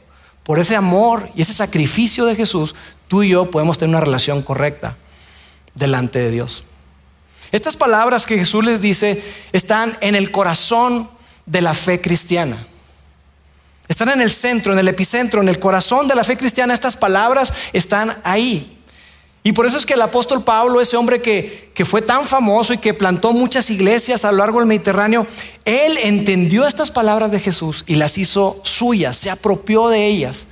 por 0.51 0.59
ese 0.59 0.75
amor 0.75 1.29
y 1.33 1.43
ese 1.43 1.53
sacrificio 1.53 2.25
de 2.25 2.35
Jesús, 2.35 2.75
tú 3.07 3.23
y 3.23 3.29
yo 3.29 3.49
podemos 3.49 3.77
tener 3.77 3.95
una 3.95 4.03
relación 4.03 4.41
correcta 4.41 4.97
delante 5.75 6.19
de 6.19 6.29
Dios. 6.29 6.65
Estas 7.53 7.77
palabras 7.77 8.25
que 8.25 8.37
Jesús 8.37 8.61
les 8.65 8.81
dice 8.81 9.23
están 9.53 9.97
en 10.01 10.13
el 10.13 10.29
corazón 10.29 11.09
de 11.45 11.61
la 11.61 11.73
fe 11.73 12.01
cristiana. 12.01 12.67
Están 13.87 14.09
en 14.09 14.19
el 14.19 14.29
centro, 14.29 14.73
en 14.73 14.79
el 14.79 14.89
epicentro, 14.89 15.41
en 15.41 15.47
el 15.47 15.57
corazón 15.57 16.09
de 16.09 16.15
la 16.15 16.25
fe 16.25 16.35
cristiana. 16.35 16.73
Estas 16.73 16.97
palabras 16.97 17.53
están 17.71 18.19
ahí. 18.25 18.80
Y 19.43 19.53
por 19.53 19.65
eso 19.65 19.77
es 19.77 19.85
que 19.85 19.95
el 19.95 20.01
apóstol 20.01 20.43
Pablo, 20.43 20.81
ese 20.81 20.97
hombre 20.97 21.21
que, 21.21 21.71
que, 21.73 21.83
fue 21.83 22.01
tan 22.01 22.25
famoso 22.25 22.73
y 22.73 22.77
que 22.77 22.93
plantó 22.93 23.33
muchas 23.33 23.71
iglesias 23.71 24.23
a 24.23 24.31
lo 24.31 24.37
largo 24.37 24.59
del 24.59 24.67
Mediterráneo, 24.67 25.25
él 25.65 25.97
entendió 26.03 26.67
estas 26.67 26.91
palabras 26.91 27.31
de 27.31 27.39
Jesús 27.39 27.83
y 27.87 27.95
las 27.95 28.19
hizo 28.19 28.61
suyas, 28.63 29.15
se 29.15 29.31
apropió 29.31 29.89
de 29.89 30.05
ellas. 30.05 30.45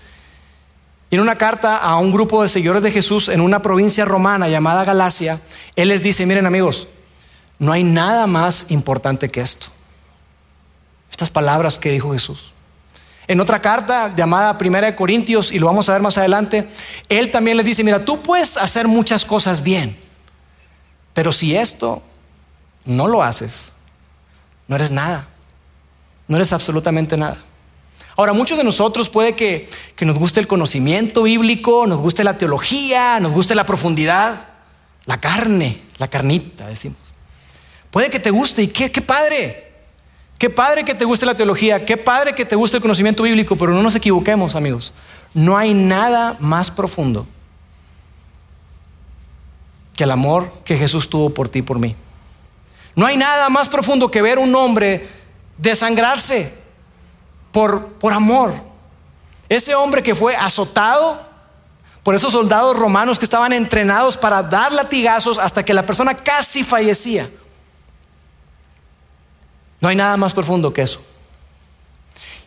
Y 1.12 1.16
en 1.16 1.22
una 1.22 1.38
carta 1.38 1.78
a 1.78 1.98
un 1.98 2.12
grupo 2.12 2.42
de 2.42 2.48
seguidores 2.48 2.82
de 2.82 2.92
Jesús 2.92 3.30
en 3.30 3.42
una 3.42 3.62
provincia 3.62 4.06
romana 4.06 4.48
llamada 4.48 4.86
Galacia, 4.86 5.40
él 5.76 5.90
les 5.90 6.02
dice, 6.02 6.26
miren 6.26 6.48
amigos, 6.48 6.88
no 7.60 7.72
hay 7.72 7.84
nada 7.84 8.26
más 8.26 8.68
importante 8.70 9.30
que 9.30 9.42
esto. 9.42 9.68
Estas 11.12 11.30
palabras 11.30 11.78
que 11.78 11.92
dijo 11.92 12.14
Jesús. 12.14 12.54
En 13.30 13.40
otra 13.40 13.62
carta 13.62 14.12
llamada 14.16 14.58
Primera 14.58 14.88
de 14.88 14.96
Corintios, 14.96 15.52
y 15.52 15.60
lo 15.60 15.68
vamos 15.68 15.88
a 15.88 15.92
ver 15.92 16.02
más 16.02 16.18
adelante, 16.18 16.68
él 17.10 17.30
también 17.30 17.58
les 17.58 17.66
dice, 17.68 17.84
mira, 17.84 18.04
tú 18.04 18.24
puedes 18.24 18.58
hacer 18.58 18.88
muchas 18.88 19.24
cosas 19.24 19.62
bien, 19.62 19.96
pero 21.14 21.32
si 21.32 21.56
esto 21.56 22.02
no 22.86 23.06
lo 23.08 23.22
haces, 23.22 23.72
no 24.68 24.76
eres 24.76 24.90
nada, 24.90 25.28
no 26.28 26.38
eres 26.38 26.54
absolutamente 26.54 27.18
nada. 27.18 27.38
Ahora, 28.16 28.34
muchos 28.34 28.58
de 28.58 28.64
nosotros 28.64 29.12
puede 29.12 29.36
que, 29.36 29.70
nos 30.02 30.18
guste 30.18 30.40
el 30.40 30.48
conocimiento 30.48 31.22
bíblico, 31.22 31.86
nos 31.86 32.00
guste 32.00 32.24
la 32.24 32.36
teología, 32.36 33.20
nos 33.20 33.32
guste 33.32 33.54
la 33.54 33.68
profundidad, 33.68 34.48
la 35.06 35.22
carne, 35.22 35.84
la 36.00 36.08
carnita, 36.08 36.66
decimos. 36.66 36.98
Puede 37.92 38.10
que 38.10 38.20
te 38.20 38.32
guste 38.32 38.64
y 38.64 38.68
qué, 38.70 38.92
qué 38.92 39.02
padre. 39.02 39.69
Qué 40.40 40.50
padre 40.50 40.86
que 40.86 40.96
te 40.96 41.04
guste 41.04 41.26
la 41.26 41.36
teología, 41.36 41.86
qué 41.86 41.98
padre 41.98 42.34
que 42.34 42.46
te 42.46 42.56
guste 42.56 42.78
el 42.78 42.82
conocimiento 42.82 43.24
bíblico, 43.24 43.58
pero 43.58 43.74
no 43.74 43.84
nos 43.84 43.94
equivoquemos, 43.96 44.56
amigos. 44.56 44.94
No 45.34 45.58
hay 45.58 45.74
nada 45.74 46.38
más 46.40 46.72
profundo 46.72 47.28
que 49.98 50.06
el 50.06 50.12
amor 50.12 50.50
que 50.64 50.78
Jesús 50.78 51.10
tuvo 51.10 51.30
por 51.30 51.50
ti 51.50 51.60
y 51.60 51.62
por 51.62 51.78
mí. 51.78 51.94
No 52.96 53.06
hay 53.06 53.18
nada 53.18 53.50
más 53.50 53.68
profundo 53.68 54.10
que 54.10 54.22
ver 54.22 54.40
un 54.40 54.56
hombre 54.56 55.06
desangrarse, 55.58 56.54
por, 57.52 57.88
por 57.96 58.14
amor. 58.14 58.54
Ese 59.50 59.76
hombre 59.76 60.02
que 60.02 60.16
fue 60.16 60.38
azotado 60.38 61.22
por 62.02 62.16
esos 62.16 62.32
soldados 62.32 62.80
romanos 62.80 63.20
que 63.20 63.26
estaban 63.26 63.52
entrenados 63.52 64.16
para 64.16 64.42
dar 64.42 64.72
latigazos 64.72 65.38
hasta 65.38 65.66
que 65.66 65.74
la 65.74 65.86
persona 65.86 66.16
casi 66.16 66.64
fallecía. 66.64 67.30
No 69.82 69.88
hay 69.88 69.96
nada 69.96 70.18
más 70.18 70.34
profundo 70.34 70.74
que 70.74 70.82
eso. 70.82 71.02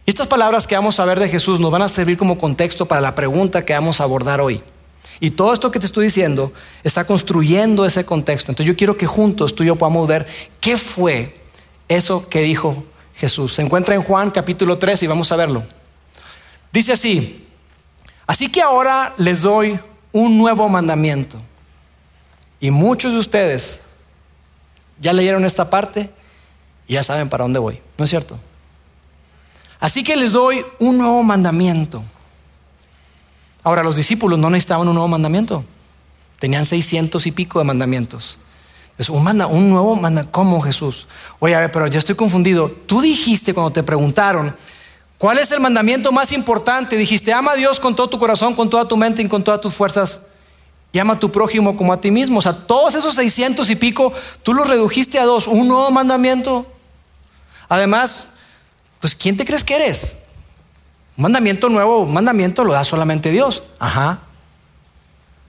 Estas 0.04 0.26
palabras 0.26 0.66
que 0.66 0.74
vamos 0.74 0.98
a 0.98 1.04
ver 1.04 1.20
de 1.20 1.28
Jesús 1.28 1.60
nos 1.60 1.70
van 1.70 1.82
a 1.82 1.88
servir 1.88 2.18
como 2.18 2.38
contexto 2.38 2.86
para 2.86 3.00
la 3.00 3.14
pregunta 3.14 3.64
que 3.64 3.72
vamos 3.72 4.00
a 4.00 4.04
abordar 4.04 4.40
hoy. 4.40 4.62
Y 5.20 5.30
todo 5.30 5.52
esto 5.52 5.70
que 5.70 5.78
te 5.78 5.86
estoy 5.86 6.06
diciendo 6.06 6.52
está 6.82 7.04
construyendo 7.04 7.86
ese 7.86 8.04
contexto. 8.04 8.50
Entonces 8.50 8.66
yo 8.66 8.76
quiero 8.76 8.96
que 8.96 9.06
juntos 9.06 9.54
tú 9.54 9.62
y 9.62 9.66
yo 9.66 9.76
podamos 9.76 10.08
ver 10.08 10.26
qué 10.60 10.76
fue 10.76 11.32
eso 11.88 12.28
que 12.28 12.40
dijo 12.42 12.84
Jesús. 13.14 13.54
Se 13.54 13.62
encuentra 13.62 13.94
en 13.94 14.02
Juan 14.02 14.32
capítulo 14.32 14.78
3 14.78 15.04
y 15.04 15.06
vamos 15.06 15.30
a 15.30 15.36
verlo. 15.36 15.62
Dice 16.72 16.92
así, 16.92 17.46
así 18.26 18.50
que 18.50 18.60
ahora 18.60 19.14
les 19.18 19.42
doy 19.42 19.78
un 20.10 20.38
nuevo 20.38 20.68
mandamiento. 20.68 21.40
Y 22.58 22.72
muchos 22.72 23.12
de 23.12 23.20
ustedes 23.20 23.82
ya 25.00 25.12
leyeron 25.12 25.44
esta 25.44 25.70
parte 25.70 26.10
ya 26.92 27.02
saben 27.02 27.28
para 27.28 27.44
dónde 27.44 27.58
voy, 27.58 27.80
¿no 27.98 28.04
es 28.04 28.10
cierto? 28.10 28.38
Así 29.80 30.04
que 30.04 30.16
les 30.16 30.32
doy 30.32 30.64
un 30.78 30.98
nuevo 30.98 31.22
mandamiento. 31.22 32.04
Ahora, 33.64 33.82
los 33.82 33.96
discípulos 33.96 34.38
no 34.38 34.50
necesitaban 34.50 34.86
un 34.86 34.94
nuevo 34.94 35.08
mandamiento. 35.08 35.64
Tenían 36.38 36.66
seiscientos 36.66 37.26
y 37.26 37.32
pico 37.32 37.58
de 37.58 37.64
mandamientos. 37.64 38.38
Un, 39.08 39.24
manda, 39.24 39.46
un 39.46 39.70
nuevo 39.70 39.96
manda, 39.96 40.24
¿cómo 40.24 40.60
Jesús? 40.60 41.06
Oye, 41.38 41.54
a 41.54 41.60
ver, 41.60 41.72
pero 41.72 41.86
ya 41.86 41.98
estoy 41.98 42.14
confundido. 42.14 42.70
Tú 42.70 43.00
dijiste 43.00 43.54
cuando 43.54 43.72
te 43.72 43.82
preguntaron, 43.82 44.54
¿cuál 45.18 45.38
es 45.38 45.50
el 45.50 45.60
mandamiento 45.60 46.12
más 46.12 46.32
importante? 46.32 46.96
Dijiste, 46.96 47.32
ama 47.32 47.52
a 47.52 47.56
Dios 47.56 47.80
con 47.80 47.96
todo 47.96 48.08
tu 48.08 48.18
corazón, 48.18 48.54
con 48.54 48.68
toda 48.70 48.86
tu 48.86 48.96
mente 48.96 49.22
y 49.22 49.28
con 49.28 49.42
todas 49.42 49.60
tus 49.60 49.74
fuerzas. 49.74 50.20
Y 50.92 50.98
ama 50.98 51.14
a 51.14 51.18
tu 51.18 51.32
prójimo 51.32 51.76
como 51.76 51.92
a 51.92 52.00
ti 52.00 52.10
mismo. 52.10 52.38
O 52.38 52.42
sea, 52.42 52.52
todos 52.52 52.94
esos 52.94 53.14
seiscientos 53.14 53.70
y 53.70 53.76
pico, 53.76 54.12
tú 54.42 54.54
los 54.54 54.68
redujiste 54.68 55.18
a 55.18 55.24
dos. 55.24 55.46
Un 55.46 55.68
nuevo 55.68 55.90
mandamiento. 55.90 56.71
Además, 57.72 58.26
pues 59.00 59.14
¿quién 59.14 59.34
te 59.34 59.46
crees 59.46 59.64
que 59.64 59.74
eres? 59.74 60.16
Un 61.16 61.22
mandamiento 61.22 61.70
nuevo, 61.70 62.00
un 62.00 62.12
mandamiento 62.12 62.64
lo 62.64 62.74
da 62.74 62.84
solamente 62.84 63.30
Dios. 63.30 63.62
Ajá. 63.78 64.20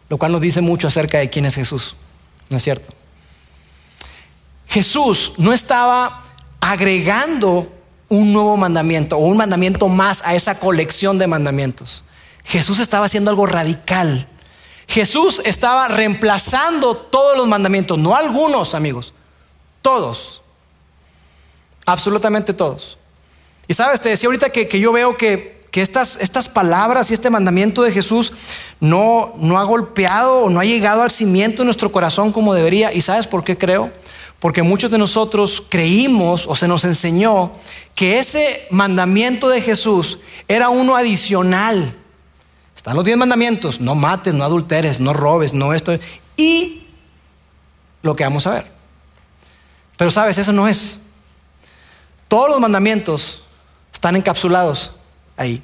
Lo 0.07 0.17
cual 0.17 0.31
nos 0.31 0.39
dice 0.39 0.61
mucho 0.61 0.87
acerca 0.87 1.17
de 1.17 1.29
quién 1.29 1.43
es 1.43 1.55
Jesús. 1.55 1.97
¿No 2.49 2.55
es 2.55 2.63
cierto? 2.63 2.95
Jesús 4.67 5.33
no 5.35 5.51
estaba 5.51 6.23
agregando 6.61 7.69
un 8.07 8.31
nuevo 8.31 8.55
mandamiento 8.55 9.17
o 9.17 9.25
un 9.25 9.35
mandamiento 9.35 9.89
más 9.89 10.21
a 10.23 10.33
esa 10.33 10.61
colección 10.61 11.17
de 11.17 11.27
mandamientos. 11.27 12.05
Jesús 12.45 12.79
estaba 12.79 13.07
haciendo 13.07 13.31
algo 13.31 13.47
radical. 13.47 14.29
Jesús 14.87 15.41
estaba 15.43 15.89
reemplazando 15.89 16.95
todos 16.95 17.35
los 17.35 17.49
mandamientos, 17.49 17.99
no 17.99 18.15
algunos 18.15 18.75
amigos, 18.75 19.13
todos, 19.81 20.42
absolutamente 21.85 22.53
todos. 22.53 22.97
Y 23.67 23.73
sabes, 23.73 24.01
te 24.01 24.09
decía 24.09 24.27
ahorita 24.27 24.49
que, 24.49 24.79
yo 24.79 24.91
veo 24.91 25.17
que, 25.17 25.63
estas, 25.73 26.17
estas, 26.17 26.49
palabras 26.49 27.09
y 27.09 27.13
este 27.13 27.29
mandamiento 27.29 27.81
de 27.81 27.91
Jesús 27.91 28.33
no, 28.79 29.33
no 29.37 29.57
ha 29.57 29.63
golpeado 29.63 30.41
o 30.43 30.49
no 30.49 30.59
ha 30.59 30.65
llegado 30.65 31.01
al 31.01 31.11
cimiento 31.11 31.61
de 31.61 31.65
nuestro 31.65 31.91
corazón 31.91 32.31
como 32.31 32.53
debería. 32.53 32.93
¿Y 32.93 33.01
sabes 33.01 33.25
por 33.25 33.43
qué 33.43 33.57
creo? 33.57 33.91
Porque 34.39 34.61
muchos 34.61 34.91
de 34.91 34.97
nosotros 34.97 35.63
creímos 35.69 36.45
o 36.47 36.55
se 36.55 36.67
nos 36.67 36.83
enseñó 36.83 37.51
que 37.95 38.19
ese 38.19 38.67
mandamiento 38.69 39.49
de 39.49 39.61
Jesús 39.61 40.19
era 40.47 40.69
uno 40.69 40.95
adicional. 40.95 41.95
Están 42.75 42.97
los 42.97 43.05
diez 43.05 43.17
mandamientos, 43.17 43.79
no 43.79 43.95
mates, 43.95 44.33
no 44.33 44.43
adulteres, 44.43 44.99
no 44.99 45.13
robes, 45.13 45.53
no 45.53 45.73
esto. 45.73 45.97
Y 46.35 46.83
lo 48.01 48.15
que 48.15 48.25
vamos 48.25 48.45
a 48.45 48.51
ver. 48.51 48.71
Pero 49.95 50.11
sabes, 50.11 50.37
eso 50.37 50.51
no 50.51 50.67
es. 50.67 50.99
Todos 52.33 52.49
los 52.49 52.59
mandamientos 52.59 53.43
están 53.93 54.15
encapsulados 54.15 54.89
ahí. 55.37 55.61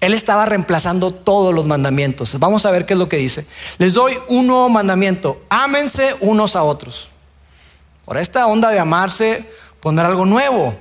Él 0.00 0.14
estaba 0.14 0.44
reemplazando 0.44 1.14
todos 1.14 1.54
los 1.54 1.64
mandamientos. 1.64 2.36
Vamos 2.40 2.66
a 2.66 2.72
ver 2.72 2.86
qué 2.86 2.94
es 2.94 2.98
lo 2.98 3.08
que 3.08 3.18
dice. 3.18 3.46
Les 3.78 3.94
doy 3.94 4.18
un 4.26 4.48
nuevo 4.48 4.68
mandamiento. 4.68 5.40
Ámense 5.48 6.16
unos 6.18 6.56
a 6.56 6.64
otros. 6.64 7.08
Por 8.04 8.16
esta 8.16 8.48
onda 8.48 8.70
de 8.70 8.80
amarse, 8.80 9.48
poner 9.78 10.04
algo 10.04 10.26
nuevo. 10.26 10.76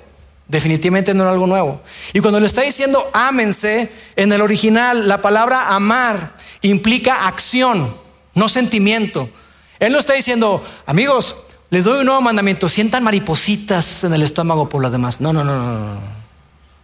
Definitivamente 0.48 1.14
no 1.14 1.22
era 1.22 1.34
algo 1.34 1.46
nuevo. 1.46 1.82
Y 2.12 2.20
cuando 2.20 2.40
le 2.40 2.48
está 2.48 2.62
diciendo 2.62 3.08
ámense, 3.14 3.92
en 4.16 4.34
el 4.34 4.42
original 4.42 5.08
la 5.08 5.22
palabra 5.22 5.76
amar 5.76 6.36
implica 6.64 7.28
acción, 7.28 7.96
no 8.34 8.50
sentimiento. 8.50 9.30
Él 9.78 9.94
no 9.94 10.00
está 10.00 10.14
diciendo, 10.14 10.66
amigos, 10.88 11.36
les 11.76 11.84
doy 11.84 12.00
un 12.00 12.06
nuevo 12.06 12.22
mandamiento, 12.22 12.70
sientan 12.70 13.04
maripositas 13.04 14.06
en 14.06 14.14
el 14.14 14.22
estómago 14.22 14.70
por 14.70 14.82
los 14.82 14.94
demás. 14.94 15.20
No, 15.20 15.34
no, 15.34 15.44
no, 15.44 15.58
no, 15.58 15.74
no. 15.74 16.00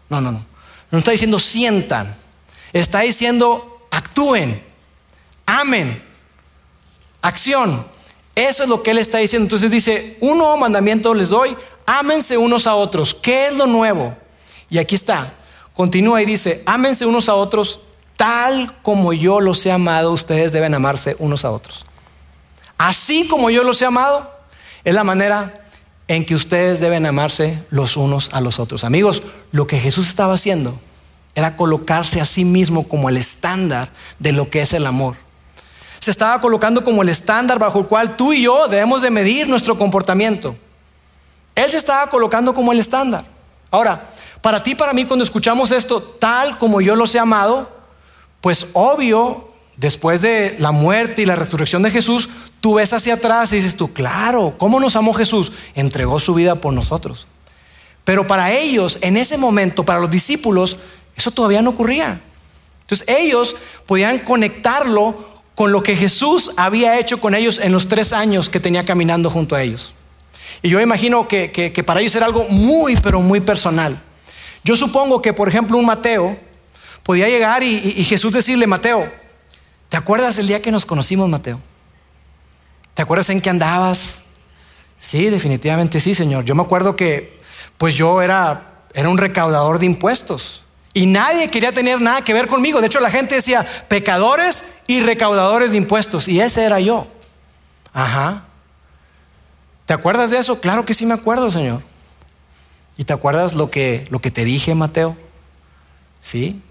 No, 0.10 0.20
no, 0.20 0.32
no. 0.34 0.46
No 0.92 1.00
está 1.00 1.12
diciendo 1.12 1.40
sientan. 1.40 2.14
Está 2.74 3.00
diciendo 3.00 3.88
actúen, 3.90 4.62
amen, 5.46 6.04
acción. 7.22 7.88
Eso 8.36 8.64
es 8.64 8.70
lo 8.70 8.84
que 8.84 8.92
él 8.92 8.98
está 8.98 9.20
diciendo. 9.20 9.46
Entonces 9.46 9.72
dice, 9.72 10.18
un 10.20 10.40
nuevo 10.40 10.58
mandamiento 10.58 11.14
les 11.14 11.30
doy, 11.30 11.56
ámense 11.86 12.38
unos 12.38 12.68
a 12.68 12.76
otros. 12.76 13.14
¿Qué 13.14 13.48
es 13.48 13.56
lo 13.56 13.68
nuevo? 13.68 14.14
Y 14.70 14.78
aquí 14.78 14.96
está, 14.96 15.36
continúa 15.74 16.22
y 16.22 16.26
dice, 16.26 16.64
ámense 16.66 17.06
unos 17.06 17.30
a 17.30 17.36
otros 17.36 17.80
tal 18.18 18.78
como 18.82 19.14
yo 19.14 19.40
los 19.40 19.66
he 19.66 19.72
amado, 19.72 20.12
ustedes 20.12 20.52
deben 20.52 20.74
amarse 20.74 21.16
unos 21.18 21.46
a 21.46 21.52
otros. 21.52 21.86
Así 22.78 23.26
como 23.30 23.50
yo 23.50 23.64
los 23.64 23.82
he 23.82 23.86
amado, 23.86 24.41
es 24.84 24.94
la 24.94 25.04
manera 25.04 25.54
en 26.08 26.26
que 26.26 26.36
ustedes 26.36 26.80
deben 26.80 27.06
amarse 27.06 27.64
los 27.70 27.98
unos 27.98 28.30
a 28.34 28.42
los 28.42 28.60
otros. 28.60 28.84
Amigos, 28.84 29.24
lo 29.52 29.68
que 29.68 29.80
Jesús 29.80 30.08
estaba 30.08 30.34
haciendo 30.34 30.80
era 31.36 31.56
colocarse 31.56 32.20
a 32.20 32.26
sí 32.26 32.44
mismo 32.44 32.88
como 32.88 33.10
el 33.10 33.18
estándar 33.18 33.90
de 34.20 34.34
lo 34.34 34.50
que 34.50 34.62
es 34.62 34.74
el 34.74 34.86
amor. 34.86 35.16
Se 36.00 36.12
estaba 36.12 36.42
colocando 36.42 36.84
como 36.84 37.04
el 37.04 37.10
estándar 37.10 37.60
bajo 37.60 37.80
el 37.80 37.86
cual 37.86 38.18
tú 38.18 38.34
y 38.34 38.42
yo 38.42 38.68
debemos 38.68 39.02
de 39.02 39.12
medir 39.12 39.48
nuestro 39.48 39.78
comportamiento. 39.78 40.56
Él 41.56 41.70
se 41.70 41.78
estaba 41.78 42.10
colocando 42.10 42.54
como 42.54 42.72
el 42.72 42.80
estándar. 42.80 43.24
Ahora, 43.70 44.10
para 44.42 44.64
ti, 44.64 44.76
para 44.76 44.94
mí, 44.94 45.06
cuando 45.06 45.24
escuchamos 45.24 45.72
esto, 45.72 46.02
tal 46.02 46.58
como 46.58 46.82
yo 46.82 46.96
los 46.96 47.14
he 47.14 47.20
amado, 47.20 47.70
pues 48.42 48.68
obvio, 48.74 49.51
después 49.78 50.22
de 50.22 50.56
la 50.60 50.72
muerte 50.72 51.22
y 51.22 51.26
la 51.26 51.36
resurrección 51.36 51.82
de 51.84 51.92
Jesús, 51.92 52.30
tú 52.60 52.76
ves 52.76 52.94
hacia 52.94 53.16
atrás 53.16 53.52
y 53.52 53.58
dices 53.58 53.76
tú, 53.76 53.92
claro, 53.92 54.56
¿cómo 54.58 54.80
nos 54.80 54.96
amó 54.96 55.14
Jesús? 55.14 55.52
Entregó 55.76 56.20
su 56.20 56.34
vida 56.34 56.56
por 56.56 56.74
nosotros. 56.74 57.28
Pero 58.04 58.28
para 58.28 58.52
ellos, 58.52 58.98
en 59.02 59.18
ese 59.18 59.38
momento, 59.38 59.84
para 59.84 60.00
los 60.00 60.10
discípulos, 60.10 60.78
eso 61.16 61.32
todavía 61.32 61.62
no 61.62 61.72
ocurría. 61.72 62.22
Entonces 62.82 63.08
ellos 63.08 63.56
podían 63.86 64.20
conectarlo 64.20 65.30
con 65.56 65.72
lo 65.72 65.84
que 65.84 65.96
Jesús 65.96 66.52
había 66.58 67.00
hecho 67.00 67.20
con 67.20 67.36
ellos 67.36 67.60
en 67.60 67.72
los 67.72 67.88
tres 67.88 68.14
años 68.14 68.50
que 68.50 68.60
tenía 68.60 68.84
caminando 68.84 69.30
junto 69.30 69.56
a 69.56 69.62
ellos. 69.62 69.94
Y 70.62 70.70
yo 70.70 70.80
imagino 70.82 71.28
que, 71.28 71.84
para 71.86 72.02
ellos 72.02 72.16
era 72.16 72.26
algo 72.26 72.48
muy, 72.50 72.96
pero 72.98 73.22
muy 73.22 73.40
personal. 73.40 74.02
Yo 74.64 74.76
supongo 74.76 75.22
que, 75.22 75.34
por 75.34 75.48
ejemplo, 75.48 75.78
un 75.78 75.86
Mateo 75.86 76.38
podía 77.04 77.30
llegar 77.30 77.64
y 77.64 78.04
Jesús 78.04 78.34
decirle, 78.34 78.68
Mateo, 78.68 79.21
¿te 79.92 79.98
acuerdas 79.98 80.38
del 80.38 80.48
día 80.48 80.62
que 80.62 80.72
nos 80.72 80.86
conocimos, 80.86 81.28
Mateo? 81.28 81.60
¿Te 82.94 83.02
acuerdas 83.02 83.30
en 83.30 83.42
qué 83.42 83.50
andabas? 83.50 84.22
Sí, 84.98 85.30
definitivamente 85.30 86.00
sí, 86.00 86.16
Señor. 86.16 86.46
Yo 86.46 86.56
me 86.56 86.62
acuerdo 86.62 86.96
que, 86.96 87.42
pues 87.78 87.96
yo 87.96 88.22
era, 88.22 88.86
era 88.94 89.10
un 89.10 89.18
recaudador 89.18 89.80
de 89.80 89.88
impuestos. 89.88 90.64
Y 90.94 91.08
nadie 91.08 91.50
quería 91.50 91.74
tener 91.74 92.00
nada 92.00 92.24
que 92.24 92.34
ver 92.34 92.48
conmigo. 92.48 92.80
De 92.80 92.88
hecho, 92.88 93.02
la 93.02 93.12
gente 93.12 93.36
decía 93.36 93.68
pecadores 93.90 94.64
y 94.88 95.02
recaudadores 95.02 95.72
de 95.72 95.78
impuestos. 95.78 96.30
Y 96.30 96.40
ese 96.40 96.64
era 96.64 96.80
yo. 96.80 97.08
Ajá. 97.92 98.46
¿Te 99.86 99.94
acuerdas 99.94 100.32
de 100.32 100.38
eso? 100.38 100.62
Claro 100.62 100.86
que 100.86 100.94
sí 100.94 101.06
me 101.06 101.16
acuerdo, 101.16 101.52
Señor. 101.52 101.82
¿Y 102.96 103.04
te 103.04 103.12
acuerdas 103.12 103.56
lo 103.56 103.70
que, 103.70 104.06
lo 104.10 104.20
que 104.20 104.32
te 104.32 104.46
dije, 104.46 104.74
Mateo? 104.74 105.18
Sí. 106.22 106.62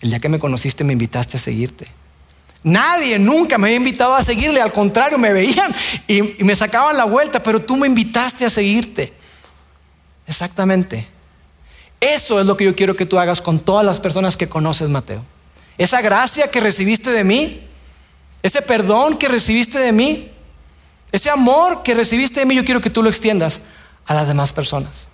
El 0.00 0.10
día 0.10 0.18
que 0.18 0.28
me 0.28 0.40
conociste 0.40 0.82
me 0.82 0.92
invitaste 0.92 1.36
a 1.36 1.40
seguirte. 1.40 1.86
Nadie 2.64 3.18
nunca 3.18 3.58
me 3.58 3.68
había 3.68 3.76
invitado 3.76 4.14
a 4.14 4.24
seguirle, 4.24 4.58
al 4.58 4.72
contrario, 4.72 5.18
me 5.18 5.34
veían 5.34 5.72
y, 6.08 6.22
me 6.42 6.56
sacaban 6.56 6.96
la 6.96 7.04
vuelta, 7.04 7.42
pero 7.42 7.60
tú 7.60 7.76
me 7.76 7.86
invitaste 7.86 8.46
a 8.46 8.50
seguirte. 8.50 9.12
Exactamente. 10.26 11.06
Eso 12.00 12.40
es 12.40 12.46
lo 12.46 12.56
que 12.56 12.64
yo 12.64 12.74
quiero 12.74 12.96
que 12.96 13.04
tú 13.04 13.18
hagas 13.18 13.42
con 13.42 13.60
todas 13.60 13.84
las 13.84 14.00
personas 14.00 14.38
que 14.38 14.48
conoces, 14.48 14.88
Mateo. 14.88 15.22
Esa 15.76 16.00
gracia 16.00 16.50
que 16.50 16.58
recibiste 16.58 17.10
de 17.10 17.22
mí, 17.22 17.62
ese 18.42 18.62
perdón 18.62 19.18
que 19.18 19.28
recibiste 19.28 19.78
de 19.78 19.92
mí, 19.92 20.32
ese 21.12 21.28
amor 21.28 21.82
que 21.82 21.92
recibiste 21.92 22.40
de 22.40 22.46
mí, 22.46 22.54
yo 22.54 22.64
quiero 22.64 22.80
que 22.80 22.90
tú 22.90 23.02
lo 23.02 23.10
extiendas 23.10 23.60
a 24.06 24.14
las 24.14 24.26
demás 24.26 24.54
personas. 24.54 25.06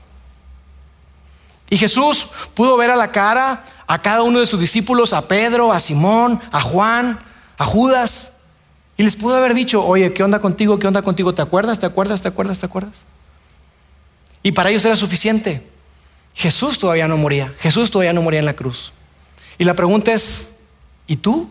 Y 1.68 1.76
Jesús 1.76 2.28
pudo 2.54 2.76
ver 2.76 2.90
a 2.90 2.96
la 2.96 3.10
cara 3.10 3.64
a 3.88 4.00
cada 4.00 4.22
uno 4.22 4.38
de 4.38 4.46
sus 4.46 4.60
discípulos, 4.60 5.12
a 5.12 5.26
Pedro, 5.26 5.72
a 5.72 5.80
Simón, 5.80 6.40
a 6.52 6.60
Juan, 6.60 7.18
a 7.60 7.66
Judas, 7.66 8.32
y 8.96 9.02
les 9.02 9.16
pudo 9.16 9.36
haber 9.36 9.52
dicho, 9.52 9.84
oye, 9.84 10.14
¿qué 10.14 10.22
onda 10.22 10.40
contigo? 10.40 10.78
¿Qué 10.78 10.86
onda 10.86 11.02
contigo? 11.02 11.34
¿Te 11.34 11.42
acuerdas? 11.42 11.78
¿Te 11.78 11.84
acuerdas? 11.84 12.22
¿Te 12.22 12.28
acuerdas? 12.28 12.58
¿Te 12.58 12.64
acuerdas? 12.64 12.94
Y 14.42 14.52
para 14.52 14.70
ellos 14.70 14.82
era 14.86 14.96
suficiente. 14.96 15.68
Jesús 16.32 16.78
todavía 16.78 17.06
no 17.06 17.18
moría. 17.18 17.52
Jesús 17.58 17.90
todavía 17.90 18.14
no 18.14 18.22
moría 18.22 18.40
en 18.40 18.46
la 18.46 18.54
cruz. 18.54 18.94
Y 19.58 19.64
la 19.64 19.74
pregunta 19.74 20.10
es, 20.10 20.54
¿y 21.06 21.16
tú? 21.16 21.50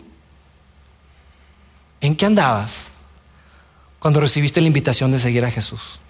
¿En 2.00 2.16
qué 2.16 2.26
andabas 2.26 2.92
cuando 4.00 4.20
recibiste 4.20 4.60
la 4.60 4.66
invitación 4.66 5.12
de 5.12 5.20
seguir 5.20 5.44
a 5.44 5.50
Jesús? 5.52 6.00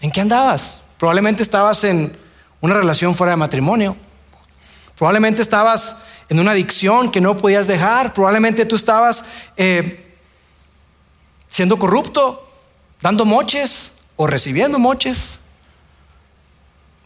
¿En 0.00 0.12
qué 0.12 0.20
andabas? 0.20 0.80
Probablemente 0.96 1.42
estabas 1.42 1.82
en 1.82 2.16
una 2.60 2.74
relación 2.74 3.16
fuera 3.16 3.32
de 3.32 3.36
matrimonio. 3.36 3.96
Probablemente 4.96 5.42
estabas 5.42 5.96
en 6.28 6.38
una 6.38 6.52
adicción 6.52 7.10
que 7.10 7.20
no 7.20 7.36
podías 7.36 7.66
dejar. 7.66 8.12
Probablemente 8.12 8.64
tú 8.64 8.76
estabas 8.76 9.24
eh, 9.56 10.16
siendo 11.48 11.78
corrupto, 11.78 12.48
dando 13.00 13.24
moches 13.24 13.92
o 14.16 14.26
recibiendo 14.26 14.78
moches. 14.78 15.40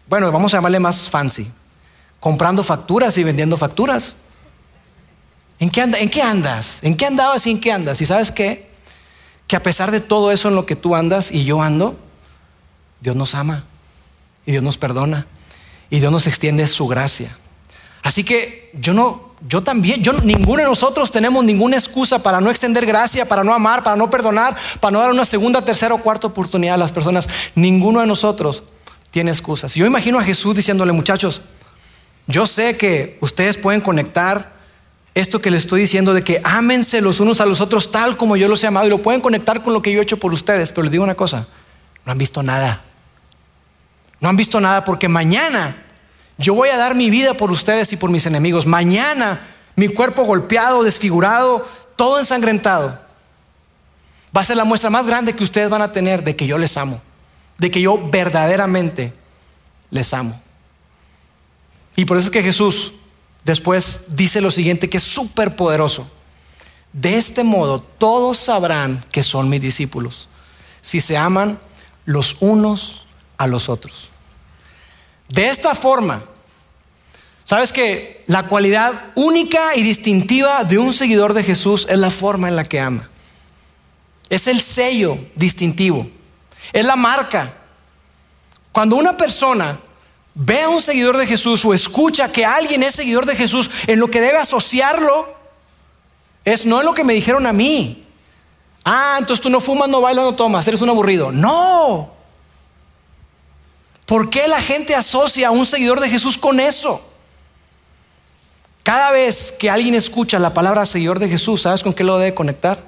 Bueno, 0.08 0.30
vamos 0.32 0.52
a 0.52 0.58
llamarle 0.58 0.80
más 0.80 1.08
fancy. 1.08 1.50
Comprando 2.20 2.62
facturas 2.62 3.16
y 3.18 3.24
vendiendo 3.24 3.56
facturas. 3.56 4.14
¿En 5.58 5.70
qué, 5.70 5.82
¿En 5.82 6.10
qué 6.10 6.22
andas? 6.22 6.80
¿En 6.82 6.96
qué 6.96 7.06
andabas 7.06 7.46
y 7.46 7.50
en 7.52 7.60
qué 7.60 7.72
andas? 7.72 8.00
¿Y 8.00 8.06
sabes 8.06 8.32
qué? 8.32 8.70
Que 9.46 9.56
a 9.56 9.62
pesar 9.62 9.90
de 9.90 10.00
todo 10.00 10.32
eso 10.32 10.48
en 10.48 10.54
lo 10.54 10.66
que 10.66 10.76
tú 10.76 10.96
andas 10.96 11.30
y 11.30 11.44
yo 11.44 11.62
ando, 11.62 11.96
Dios 13.00 13.16
nos 13.16 13.34
ama 13.34 13.64
y 14.46 14.52
Dios 14.52 14.62
nos 14.62 14.78
perdona 14.78 15.26
y 15.90 16.00
Dios 16.00 16.10
nos 16.10 16.26
extiende 16.26 16.66
su 16.66 16.88
gracia. 16.88 17.36
Así 18.12 18.24
que 18.24 18.68
yo 18.74 18.92
no, 18.92 19.30
yo 19.48 19.62
también, 19.62 20.02
yo 20.02 20.12
ninguno 20.12 20.62
de 20.62 20.68
nosotros 20.68 21.10
tenemos 21.10 21.42
ninguna 21.46 21.78
excusa 21.78 22.22
para 22.22 22.42
no 22.42 22.50
extender 22.50 22.84
gracia, 22.84 23.26
para 23.26 23.42
no 23.42 23.54
amar, 23.54 23.82
para 23.82 23.96
no 23.96 24.10
perdonar, 24.10 24.54
para 24.80 24.92
no 24.92 24.98
dar 24.98 25.10
una 25.12 25.24
segunda, 25.24 25.64
tercera 25.64 25.94
o 25.94 26.02
cuarta 26.02 26.26
oportunidad 26.26 26.74
a 26.74 26.76
las 26.76 26.92
personas. 26.92 27.26
Ninguno 27.54 28.00
de 28.00 28.06
nosotros 28.06 28.64
tiene 29.10 29.30
excusas. 29.30 29.74
Yo 29.74 29.86
imagino 29.86 30.18
a 30.18 30.22
Jesús 30.24 30.54
diciéndole, 30.54 30.92
muchachos, 30.92 31.40
yo 32.26 32.44
sé 32.44 32.76
que 32.76 33.16
ustedes 33.22 33.56
pueden 33.56 33.80
conectar 33.80 34.52
esto 35.14 35.40
que 35.40 35.50
les 35.50 35.62
estoy 35.62 35.80
diciendo 35.80 36.12
de 36.12 36.22
que 36.22 36.42
ámense 36.44 37.00
los 37.00 37.18
unos 37.18 37.40
a 37.40 37.46
los 37.46 37.62
otros 37.62 37.90
tal 37.90 38.18
como 38.18 38.36
yo 38.36 38.46
los 38.46 38.62
he 38.62 38.66
amado 38.66 38.88
y 38.88 38.90
lo 38.90 38.98
pueden 38.98 39.22
conectar 39.22 39.62
con 39.62 39.72
lo 39.72 39.80
que 39.80 39.90
yo 39.90 40.00
he 40.00 40.02
hecho 40.02 40.18
por 40.18 40.34
ustedes, 40.34 40.70
pero 40.70 40.82
les 40.82 40.92
digo 40.92 41.02
una 41.02 41.14
cosa, 41.14 41.46
no 42.04 42.12
han 42.12 42.18
visto 42.18 42.42
nada. 42.42 42.82
No 44.20 44.28
han 44.28 44.36
visto 44.36 44.60
nada 44.60 44.84
porque 44.84 45.08
mañana 45.08 45.86
yo 46.38 46.54
voy 46.54 46.70
a 46.70 46.76
dar 46.76 46.94
mi 46.94 47.10
vida 47.10 47.34
por 47.34 47.50
ustedes 47.50 47.92
y 47.92 47.96
por 47.96 48.10
mis 48.10 48.26
enemigos. 48.26 48.66
Mañana 48.66 49.48
mi 49.76 49.88
cuerpo 49.88 50.24
golpeado, 50.24 50.82
desfigurado, 50.82 51.66
todo 51.96 52.18
ensangrentado. 52.18 52.98
Va 54.36 54.40
a 54.40 54.44
ser 54.44 54.56
la 54.56 54.64
muestra 54.64 54.90
más 54.90 55.06
grande 55.06 55.34
que 55.34 55.44
ustedes 55.44 55.68
van 55.70 55.82
a 55.82 55.92
tener 55.92 56.24
de 56.24 56.36
que 56.36 56.46
yo 56.46 56.58
les 56.58 56.76
amo 56.76 57.00
de 57.62 57.70
que 57.70 57.80
yo 57.80 58.10
verdaderamente 58.10 59.12
les 59.90 60.12
amo. 60.12 60.42
Y 61.94 62.06
por 62.06 62.18
eso 62.18 62.26
es 62.26 62.32
que 62.32 62.42
Jesús 62.42 62.92
después 63.44 64.02
dice 64.08 64.40
lo 64.40 64.50
siguiente 64.50 64.90
que 64.90 64.96
es 64.96 65.04
súper 65.04 65.54
poderoso. 65.54 66.10
De 66.92 67.16
este 67.16 67.44
modo 67.44 67.78
todos 67.80 68.36
sabrán 68.38 69.04
que 69.12 69.22
son 69.22 69.48
mis 69.48 69.60
discípulos, 69.60 70.28
si 70.80 71.00
se 71.00 71.16
aman 71.16 71.60
los 72.04 72.36
unos 72.40 73.06
a 73.38 73.46
los 73.46 73.68
otros. 73.68 74.10
De 75.32 75.48
esta 75.48 75.74
forma, 75.74 76.22
sabes 77.42 77.72
que 77.72 78.22
la 78.26 78.42
cualidad 78.48 79.12
única 79.14 79.74
y 79.74 79.82
distintiva 79.82 80.62
de 80.64 80.76
un 80.76 80.92
seguidor 80.92 81.32
de 81.32 81.42
Jesús 81.42 81.86
es 81.88 81.98
la 81.98 82.10
forma 82.10 82.48
en 82.48 82.56
la 82.56 82.64
que 82.64 82.78
ama. 82.78 83.08
Es 84.28 84.46
el 84.46 84.60
sello 84.60 85.16
distintivo. 85.34 86.06
Es 86.74 86.84
la 86.84 86.96
marca. 86.96 87.54
Cuando 88.72 88.96
una 88.96 89.16
persona 89.16 89.80
ve 90.34 90.60
a 90.60 90.68
un 90.68 90.82
seguidor 90.82 91.16
de 91.16 91.26
Jesús 91.26 91.64
o 91.64 91.72
escucha 91.72 92.30
que 92.30 92.44
alguien 92.44 92.82
es 92.82 92.94
seguidor 92.94 93.24
de 93.24 93.34
Jesús, 93.34 93.70
en 93.86 94.00
lo 94.00 94.10
que 94.10 94.20
debe 94.20 94.36
asociarlo 94.36 95.34
es 96.44 96.66
no 96.66 96.80
en 96.80 96.84
lo 96.84 96.92
que 96.92 97.04
me 97.04 97.14
dijeron 97.14 97.46
a 97.46 97.54
mí. 97.54 98.04
Ah, 98.84 99.16
entonces 99.18 99.42
tú 99.42 99.48
no 99.48 99.62
fumas, 99.62 99.88
no 99.88 100.02
bailas, 100.02 100.26
no 100.26 100.34
tomas, 100.34 100.68
eres 100.68 100.82
un 100.82 100.90
aburrido. 100.90 101.32
No. 101.32 102.11
¿Por 104.06 104.30
qué 104.30 104.48
la 104.48 104.60
gente 104.60 104.94
asocia 104.94 105.48
a 105.48 105.50
un 105.50 105.66
seguidor 105.66 106.00
de 106.00 106.08
Jesús 106.08 106.36
con 106.36 106.60
eso? 106.60 107.08
Cada 108.82 109.12
vez 109.12 109.52
que 109.52 109.70
alguien 109.70 109.94
escucha 109.94 110.38
la 110.38 110.54
palabra 110.54 110.84
seguidor 110.86 111.18
de 111.18 111.28
Jesús, 111.28 111.62
¿sabes 111.62 111.82
con 111.82 111.94
qué 111.94 112.02
lo 112.02 112.18
debe 112.18 112.34
conectar? 112.34 112.82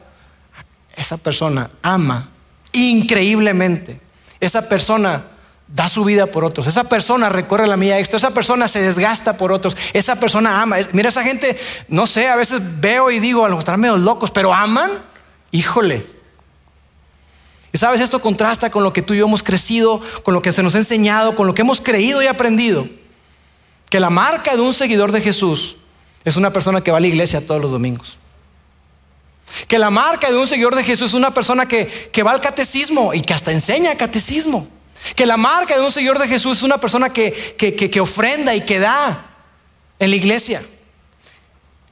Esa 0.96 1.16
persona 1.16 1.70
ama 1.82 2.30
increíblemente. 2.72 4.00
Esa 4.40 4.68
persona 4.68 5.24
da 5.68 5.88
su 5.88 6.04
vida 6.04 6.26
por 6.26 6.44
otros. 6.44 6.66
Esa 6.66 6.84
persona 6.84 7.28
recorre 7.28 7.66
la 7.66 7.76
mía 7.76 7.98
extra. 7.98 8.18
Esa 8.18 8.32
persona 8.32 8.68
se 8.68 8.82
desgasta 8.82 9.36
por 9.36 9.52
otros. 9.52 9.76
Esa 9.92 10.16
persona 10.16 10.60
ama. 10.60 10.76
Mira, 10.92 11.08
esa 11.08 11.22
gente, 11.22 11.58
no 11.88 12.06
sé, 12.06 12.28
a 12.28 12.36
veces 12.36 12.60
veo 12.80 13.10
y 13.10 13.20
digo, 13.20 13.44
a 13.44 13.48
los 13.48 13.60
están 13.60 13.80
medio 13.80 13.96
locos, 13.96 14.30
pero 14.30 14.52
aman. 14.52 14.90
Híjole. 15.52 16.13
Y 17.74 17.78
sabes, 17.78 18.00
esto 18.00 18.20
contrasta 18.20 18.70
con 18.70 18.84
lo 18.84 18.92
que 18.92 19.02
tú 19.02 19.14
y 19.14 19.18
yo 19.18 19.26
hemos 19.26 19.42
crecido, 19.42 20.00
con 20.22 20.32
lo 20.32 20.40
que 20.40 20.52
se 20.52 20.62
nos 20.62 20.76
ha 20.76 20.78
enseñado, 20.78 21.34
con 21.34 21.48
lo 21.48 21.56
que 21.56 21.62
hemos 21.62 21.80
creído 21.80 22.22
y 22.22 22.26
aprendido. 22.28 22.88
que 23.90 23.98
la 23.98 24.10
marca 24.10 24.54
de 24.54 24.62
un 24.62 24.72
seguidor 24.72 25.10
de 25.10 25.20
Jesús 25.20 25.76
es 26.24 26.36
una 26.36 26.52
persona 26.52 26.82
que 26.82 26.92
va 26.92 26.98
a 26.98 27.00
la 27.00 27.08
iglesia 27.08 27.44
todos 27.44 27.60
los 27.60 27.72
domingos. 27.72 28.18
Que 29.66 29.80
la 29.80 29.90
marca 29.90 30.30
de 30.30 30.38
un 30.38 30.46
seguidor 30.46 30.76
de 30.76 30.84
Jesús 30.84 31.10
es 31.10 31.14
una 31.14 31.34
persona 31.34 31.66
que, 31.66 31.88
que 32.12 32.22
va 32.22 32.30
al 32.30 32.40
catecismo 32.40 33.12
y 33.12 33.20
que 33.20 33.34
hasta 33.34 33.50
enseña 33.50 33.96
catecismo. 33.96 34.68
Que 35.16 35.26
la 35.26 35.36
marca 35.36 35.76
de 35.76 35.84
un 35.84 35.90
seguidor 35.90 36.20
de 36.20 36.28
Jesús 36.28 36.58
es 36.58 36.62
una 36.62 36.78
persona 36.78 37.12
que, 37.12 37.32
que, 37.56 38.00
ofrenda 38.00 38.54
y 38.54 38.60
que 38.60 38.78
da 38.78 39.34
en 39.98 40.10
la 40.10 40.16
iglesia. 40.16 40.62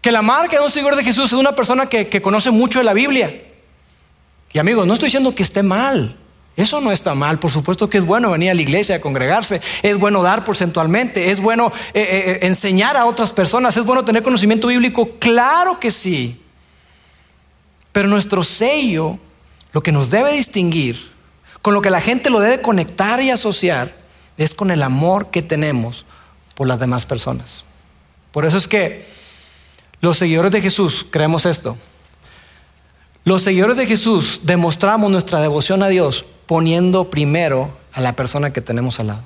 Que 0.01 0.13
la 0.13 0.23
marca 0.23 0.59
de 0.59 0.65
un 0.65 0.71
seguidor 0.71 0.95
de 0.95 1.03
Jesús 1.03 1.27
es 1.27 1.33
una 1.33 1.57
persona 1.57 1.87
que, 1.87 2.07
que 2.07 2.23
conoce 2.23 2.53
mucho 2.53 2.79
de 2.79 2.85
la 2.85 2.95
Biblia. 2.95 3.52
Y 4.53 4.59
amigos, 4.59 4.87
no 4.87 4.95
estoy 4.95 5.07
diciendo 5.07 5.35
que 5.35 5.43
esté 5.43 5.63
mal. 5.63 6.17
Eso 6.57 6.81
no 6.83 6.93
está 6.93 7.15
mal, 7.15 7.39
por 7.39 7.51
supuesto 7.51 7.89
que 7.89 7.97
es 7.97 8.05
bueno 8.05 8.31
venir 8.31 8.51
a 8.51 8.55
la 8.55 8.61
iglesia 8.61 8.97
a 8.97 9.01
congregarse, 9.01 9.63
es 9.83 9.99
bueno 9.99 10.23
dar 10.23 10.45
porcentualmente, 10.45 11.31
es 11.31 11.41
bueno 11.41 11.73
eh, 11.95 12.01
eh, 12.01 12.31
eh, 12.33 12.39
enseñar 12.43 12.95
a 12.95 13.07
otras 13.07 13.33
personas, 13.33 13.75
es 13.79 13.85
bueno 13.87 14.05
tener 14.05 14.23
conocimiento 14.23 14.67
bíblico, 14.67 15.17
claro 15.19 15.81
que 15.81 15.91
sí. 15.91 16.39
Pero 17.91 18.07
nuestro 18.07 18.45
sello, 18.45 19.19
lo 19.73 19.83
que 19.83 19.93
nos 19.93 20.11
debe 20.11 20.35
distinguir, 20.35 21.13
con 21.63 21.73
lo 21.73 21.81
que 21.81 21.89
la 21.89 22.03
gente 22.03 22.29
lo 22.29 22.41
debe 22.41 22.61
conectar 22.61 23.23
y 23.23 23.31
asociar, 23.31 23.97
es 24.37 24.55
con 24.55 24.71
el 24.71 24.83
amor 24.83 25.31
que 25.31 25.41
tenemos 25.41 26.05
por 26.55 26.69
las 26.69 26.79
demás 26.79 27.07
personas. 27.07 27.65
Por 28.31 28.45
eso 28.45 28.59
es 28.59 28.69
que 28.69 29.07
los 30.01 30.19
seguidores 30.19 30.53
de 30.53 30.61
Jesús 30.61 31.07
creemos 31.09 31.47
esto. 31.47 31.79
Los 33.25 33.43
seguidores 33.43 33.77
de 33.77 33.87
Jesús 33.87 34.41
demostramos 34.43 35.11
nuestra 35.11 35.41
devoción 35.41 35.83
a 35.83 35.89
Dios 35.89 36.25
poniendo 36.47 37.11
primero 37.11 37.77
a 37.93 38.01
la 38.01 38.15
persona 38.15 38.53
que 38.53 38.61
tenemos 38.61 38.99
al 39.01 39.09
lado. 39.09 39.23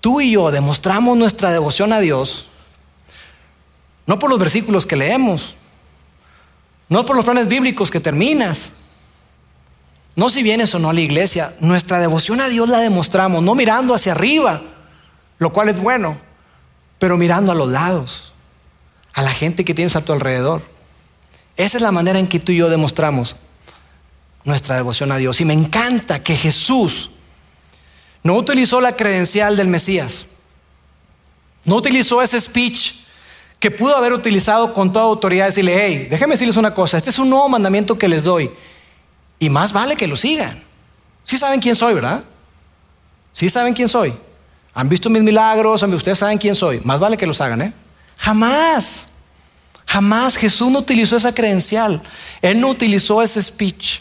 Tú 0.00 0.20
y 0.20 0.32
yo 0.32 0.50
demostramos 0.50 1.16
nuestra 1.16 1.50
devoción 1.50 1.92
a 1.92 2.00
Dios 2.00 2.46
no 4.06 4.18
por 4.18 4.30
los 4.30 4.38
versículos 4.38 4.86
que 4.86 4.96
leemos, 4.96 5.56
no 6.88 7.04
por 7.04 7.16
los 7.16 7.24
planes 7.24 7.48
bíblicos 7.48 7.90
que 7.90 8.00
terminas, 8.00 8.72
no 10.14 10.30
si 10.30 10.42
vienes 10.42 10.74
o 10.74 10.78
no 10.78 10.90
a 10.90 10.92
la 10.92 11.00
iglesia, 11.00 11.54
nuestra 11.60 11.98
devoción 11.98 12.40
a 12.40 12.48
Dios 12.48 12.68
la 12.68 12.78
demostramos, 12.78 13.42
no 13.42 13.54
mirando 13.54 13.94
hacia 13.94 14.12
arriba, 14.12 14.62
lo 15.38 15.52
cual 15.52 15.68
es 15.68 15.80
bueno, 15.80 16.18
pero 16.98 17.18
mirando 17.18 17.52
a 17.52 17.54
los 17.54 17.68
lados, 17.68 18.32
a 19.12 19.22
la 19.22 19.32
gente 19.32 19.64
que 19.64 19.74
tienes 19.74 19.96
a 19.96 20.02
tu 20.02 20.12
alrededor. 20.12 20.62
Esa 21.56 21.78
es 21.78 21.82
la 21.82 21.92
manera 21.92 22.18
en 22.18 22.26
que 22.26 22.38
tú 22.38 22.52
y 22.52 22.56
yo 22.56 22.68
demostramos 22.68 23.36
nuestra 24.44 24.76
devoción 24.76 25.10
a 25.12 25.16
Dios. 25.16 25.40
Y 25.40 25.44
me 25.44 25.54
encanta 25.54 26.22
que 26.22 26.36
Jesús 26.36 27.10
no 28.22 28.34
utilizó 28.34 28.80
la 28.80 28.96
credencial 28.96 29.56
del 29.56 29.68
Mesías, 29.68 30.26
no 31.64 31.76
utilizó 31.76 32.22
ese 32.22 32.40
speech 32.40 32.92
que 33.58 33.70
pudo 33.70 33.96
haber 33.96 34.12
utilizado 34.12 34.74
con 34.74 34.92
toda 34.92 35.06
autoridad, 35.06 35.46
decirle, 35.46 35.74
hey, 35.76 36.06
déjenme 36.10 36.34
decirles 36.34 36.56
una 36.56 36.74
cosa, 36.74 36.96
este 36.96 37.10
es 37.10 37.18
un 37.18 37.30
nuevo 37.30 37.48
mandamiento 37.48 37.98
que 37.98 38.08
les 38.08 38.22
doy, 38.22 38.50
y 39.38 39.48
más 39.48 39.72
vale 39.72 39.96
que 39.96 40.06
lo 40.06 40.16
sigan. 40.16 40.62
Sí 41.24 41.38
saben 41.38 41.60
quién 41.60 41.74
soy, 41.74 41.94
¿verdad? 41.94 42.22
Sí 43.32 43.48
saben 43.48 43.74
quién 43.74 43.88
soy. 43.88 44.14
Han 44.74 44.88
visto 44.88 45.08
mis 45.08 45.22
milagros, 45.22 45.82
ustedes 45.82 46.18
saben 46.18 46.38
quién 46.38 46.54
soy. 46.54 46.80
Más 46.84 47.00
vale 47.00 47.16
que 47.16 47.26
los 47.26 47.40
hagan, 47.40 47.62
¿eh? 47.62 47.72
Jamás. 48.18 49.08
Jamás 49.86 50.36
Jesús 50.36 50.70
no 50.70 50.80
utilizó 50.80 51.16
esa 51.16 51.34
credencial. 51.34 52.02
Él 52.42 52.60
no 52.60 52.68
utilizó 52.68 53.22
ese 53.22 53.42
speech. 53.42 54.00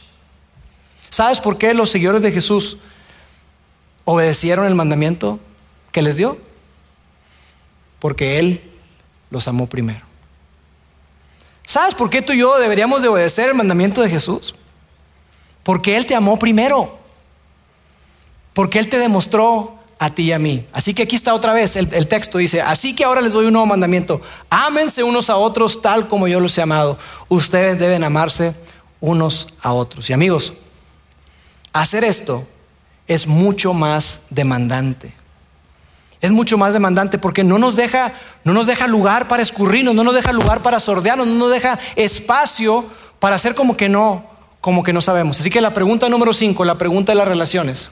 ¿Sabes 1.09 1.39
por 1.39 1.57
qué 1.57 1.73
los 1.73 1.91
seguidores 1.91 2.21
de 2.21 2.31
Jesús 2.31 2.77
obedecieron 4.03 4.65
el 4.65 4.75
mandamiento 4.75 5.39
que 5.91 6.01
les 6.01 6.15
dio? 6.15 6.37
Porque 7.99 8.39
Él 8.39 8.61
los 9.29 9.47
amó 9.47 9.67
primero. 9.67 10.05
¿Sabes 11.65 11.95
por 11.95 12.09
qué 12.09 12.21
tú 12.21 12.33
y 12.33 12.39
yo 12.39 12.57
deberíamos 12.59 13.01
de 13.01 13.07
obedecer 13.07 13.49
el 13.49 13.55
mandamiento 13.55 14.01
de 14.01 14.09
Jesús? 14.09 14.55
Porque 15.63 15.97
Él 15.97 16.05
te 16.05 16.15
amó 16.15 16.37
primero. 16.37 16.99
Porque 18.53 18.79
Él 18.79 18.89
te 18.89 18.97
demostró 18.97 19.79
a 19.99 20.09
ti 20.09 20.23
y 20.23 20.31
a 20.31 20.39
mí. 20.39 20.65
Así 20.73 20.93
que 20.93 21.03
aquí 21.03 21.15
está 21.15 21.33
otra 21.33 21.53
vez 21.53 21.75
el, 21.75 22.07
texto. 22.07 22.37
Dice, 22.37 22.61
así 22.61 22.95
que 22.95 23.03
ahora 23.03 23.21
les 23.21 23.33
doy 23.33 23.45
un 23.45 23.53
nuevo 23.53 23.65
mandamiento. 23.65 24.21
Ámense 24.49 25.03
unos 25.03 25.29
a 25.29 25.37
otros 25.37 25.81
tal 25.81 26.07
como 26.07 26.27
yo 26.27 26.39
los 26.39 26.57
he 26.57 26.61
amado. 26.61 26.97
Ustedes 27.29 27.79
deben 27.79 28.03
amarse 28.03 28.53
unos 28.99 29.47
a 29.61 29.73
otros. 29.73 30.09
Y 30.09 30.13
amigos, 30.13 30.53
Hacer 31.75 32.05
esto 32.05 32.47
es 33.05 33.27
mucho 33.27 33.73
más 33.73 34.21
demandante. 34.29 35.13
Es 36.21 36.31
mucho 36.31 36.57
más 36.57 36.71
demandante 36.71 37.17
porque 37.17 37.43
no 37.43 37.59
nos 37.59 37.75
deja, 37.75 38.13
no 38.45 38.53
nos 38.53 38.65
deja 38.65 38.87
lugar 38.87 39.27
para 39.27 39.43
escurrirnos, 39.43 39.93
no 39.93 40.05
nos 40.05 40.15
deja 40.15 40.31
lugar 40.31 40.61
para 40.61 40.79
sordearnos, 40.79 41.27
no 41.27 41.33
nos 41.33 41.51
deja 41.51 41.77
espacio 41.97 42.85
para 43.19 43.35
hacer 43.35 43.55
como 43.55 43.75
que 43.75 43.89
no, 43.89 44.23
como 44.61 44.83
que 44.83 44.93
no 44.93 45.01
sabemos. 45.01 45.41
Así 45.41 45.49
que 45.49 45.59
la 45.59 45.73
pregunta 45.73 46.07
número 46.07 46.31
5, 46.31 46.63
la 46.63 46.77
pregunta 46.77 47.11
de 47.11 47.17
las 47.17 47.27
relaciones. 47.27 47.91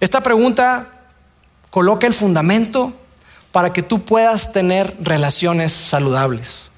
Esta 0.00 0.22
pregunta 0.22 0.88
coloca 1.70 2.06
el 2.06 2.14
fundamento 2.14 2.94
para 3.52 3.72
que 3.72 3.82
tú 3.82 4.04
puedas 4.04 4.52
tener 4.52 4.96
relaciones 5.00 5.72
saludables. 5.72 6.70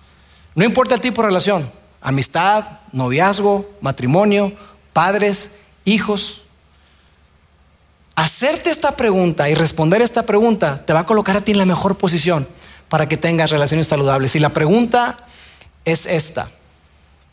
No 0.55 0.65
importa 0.65 0.95
el 0.95 1.01
tipo 1.01 1.23
de 1.23 1.29
relación, 1.29 1.71
amistad, 2.01 2.65
noviazgo, 2.93 3.71
matrimonio, 3.81 4.53
padres, 4.93 5.51
hijos. 5.85 6.43
Hacerte 8.15 8.71
esta 8.71 8.97
pregunta 8.97 9.49
y 9.49 9.55
responder 9.55 10.03
esta 10.03 10.25
pregunta 10.25 10.85
te 10.85 10.93
va 10.93 11.01
a 11.01 11.07
colocar 11.07 11.37
a 11.37 11.41
ti 11.41 11.53
en 11.53 11.59
la 11.59 11.65
mejor 11.65 11.97
posición 11.97 12.49
para 12.89 13.09
que 13.09 13.17
tengas 13.17 13.51
relaciones 13.51 13.87
saludables. 13.87 14.35
Y 14.35 14.41
la 14.41 14.51
pregunta 14.51 15.17
es 15.85 16.07
esta. 16.07 16.51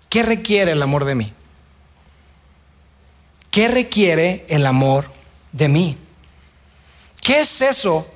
¿Qué 0.08 0.24
requiere 0.24 0.72
el 0.72 0.82
amor 0.82 1.06
de 1.06 1.16
mí? 1.16 1.34
¿Qué 3.52 3.68
requiere 3.68 4.46
el 4.48 4.66
amor 4.66 5.19
de 5.52 5.68
mí? 5.68 5.98
¿Qué 7.22 7.42
es 7.42 7.62
eso 7.62 8.08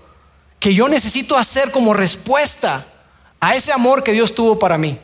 que 0.60 0.74
yo 0.74 0.88
necesito 0.88 1.38
hacer 1.38 1.72
como 1.72 1.94
respuesta 1.94 2.86
a 3.40 3.56
ese 3.56 3.72
amor 3.72 4.04
que 4.04 4.14
Dios 4.14 4.34
tuvo 4.34 4.58
para 4.58 4.78
mí? 4.78 5.00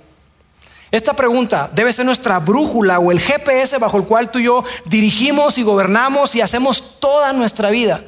Esta 0.92 1.14
pregunta 1.14 1.70
debe 1.72 1.94
ser 1.94 2.06
nuestra 2.06 2.40
brújula 2.40 2.98
o 2.98 3.12
el 3.12 3.20
GPS 3.20 3.78
bajo 3.78 3.98
el 3.98 4.06
cual 4.06 4.32
tú 4.32 4.40
y 4.40 4.46
yo 4.46 4.64
dirigimos 4.86 5.60
y 5.60 5.64
gobernamos 5.64 6.36
y 6.36 6.42
hacemos 6.42 7.00
toda 7.00 7.32
nuestra 7.34 7.70
vida, 7.70 8.04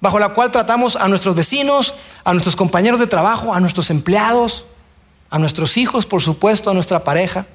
bajo 0.00 0.18
la 0.18 0.30
cual 0.30 0.50
tratamos 0.50 0.96
a 0.96 1.08
nuestros 1.08 1.34
vecinos, 1.34 1.92
a 2.24 2.32
nuestros 2.32 2.56
compañeros 2.56 2.98
de 2.98 3.06
trabajo, 3.06 3.52
a 3.52 3.60
nuestros 3.60 3.90
empleados, 3.90 4.64
a 5.28 5.38
nuestros 5.38 5.76
hijos, 5.76 6.06
por 6.06 6.22
supuesto, 6.22 6.70
a 6.70 6.74
nuestra 6.74 7.04
pareja. 7.04 7.46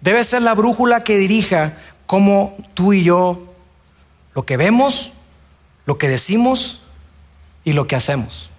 Debe 0.00 0.24
ser 0.24 0.40
la 0.40 0.54
brújula 0.54 1.04
que 1.04 1.18
dirija 1.18 1.76
cómo 2.06 2.56
tú 2.72 2.94
y 2.94 3.04
yo 3.04 3.51
lo 4.34 4.44
que 4.44 4.56
vemos, 4.56 5.12
lo 5.86 5.98
que 5.98 6.08
decimos 6.08 6.80
y 7.64 7.72
lo 7.72 7.86
que 7.86 7.96
hacemos. 7.96 8.50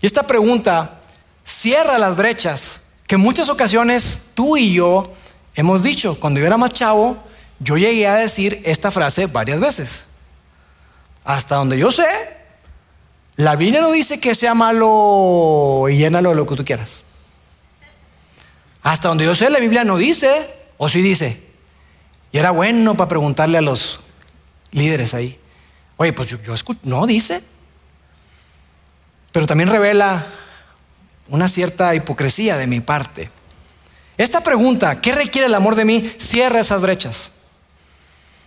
Y 0.00 0.06
esta 0.06 0.24
pregunta 0.24 1.00
cierra 1.44 1.98
las 1.98 2.16
brechas 2.16 2.82
que 3.06 3.16
en 3.16 3.20
muchas 3.20 3.48
ocasiones 3.48 4.22
tú 4.34 4.56
y 4.56 4.74
yo 4.74 5.12
hemos 5.54 5.82
dicho. 5.82 6.18
Cuando 6.18 6.40
yo 6.40 6.46
era 6.46 6.56
más 6.56 6.72
chavo, 6.72 7.16
yo 7.58 7.76
llegué 7.76 8.06
a 8.06 8.14
decir 8.14 8.60
esta 8.64 8.90
frase 8.90 9.26
varias 9.26 9.60
veces. 9.60 10.04
Hasta 11.24 11.56
donde 11.56 11.78
yo 11.78 11.92
sé, 11.92 12.04
la 13.36 13.56
Biblia 13.56 13.80
no 13.80 13.92
dice 13.92 14.18
que 14.18 14.34
sea 14.34 14.54
malo 14.54 15.86
y 15.88 15.96
llénalo 15.96 16.30
de 16.30 16.36
lo 16.36 16.46
que 16.46 16.56
tú 16.56 16.64
quieras. 16.64 17.02
Hasta 18.82 19.08
donde 19.08 19.24
yo 19.24 19.34
sé, 19.34 19.48
la 19.50 19.60
Biblia 19.60 19.84
no 19.84 19.96
dice, 19.96 20.52
o 20.76 20.88
sí 20.88 21.02
dice. 21.02 21.40
Y 22.32 22.38
era 22.38 22.50
bueno 22.50 22.96
para 22.96 23.08
preguntarle 23.08 23.58
a 23.58 23.62
los 23.62 24.00
líderes 24.72 25.14
ahí. 25.14 25.38
Oye, 25.96 26.12
pues 26.12 26.28
yo, 26.28 26.42
yo 26.42 26.52
escucho, 26.52 26.80
no 26.82 27.06
dice. 27.06 27.42
Pero 29.30 29.46
también 29.46 29.70
revela 29.70 30.26
una 31.28 31.48
cierta 31.48 31.94
hipocresía 31.94 32.56
de 32.56 32.66
mi 32.66 32.80
parte. 32.80 33.30
Esta 34.18 34.42
pregunta, 34.42 35.00
¿qué 35.00 35.12
requiere 35.12 35.46
el 35.46 35.54
amor 35.54 35.74
de 35.74 35.84
mí? 35.84 36.10
Cierra 36.18 36.60
esas 36.60 36.80
brechas. 36.80 37.30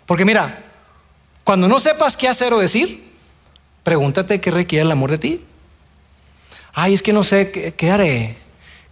Porque 0.06 0.26
mira, 0.26 0.64
cuando 1.44 1.68
no 1.68 1.80
sepas 1.80 2.16
qué 2.16 2.28
hacer 2.28 2.54
o 2.54 2.60
decir, 2.60 3.04
pregúntate 3.84 4.40
qué 4.40 4.52
requiere 4.52 4.86
el 4.86 4.92
amor 4.92 5.12
de 5.12 5.18
ti. 5.18 5.46
Ay, 6.74 6.94
es 6.94 7.02
que 7.02 7.14
no 7.14 7.24
sé 7.24 7.52
qué, 7.52 7.92
haré. 7.92 8.38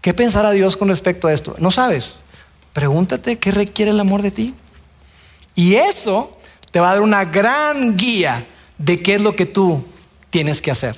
¿Qué 0.01 0.13
pensará 0.13 0.51
Dios 0.51 0.77
con 0.77 0.87
respecto 0.87 1.27
a 1.27 1.33
esto? 1.33 1.55
No 1.59 1.69
sabes. 1.69 2.15
Pregúntate 2.73 3.37
qué 3.37 3.51
requiere 3.51 3.91
el 3.91 3.99
amor 3.99 4.21
de 4.21 4.31
ti. 4.31 4.55
Y 5.55 5.75
eso 5.75 6.37
te 6.73 6.79
va 6.79 6.89
a 6.89 6.93
dar 6.93 7.03
una 7.03 7.23
gran 7.23 7.95
guía 7.95 8.47
de 8.79 8.99
qué 8.99 9.13
es 9.13 9.21
lo 9.21 9.35
que 9.35 9.45
tú 9.45 9.85
tienes 10.31 10.59
que 10.59 10.71
hacer. 10.71 10.97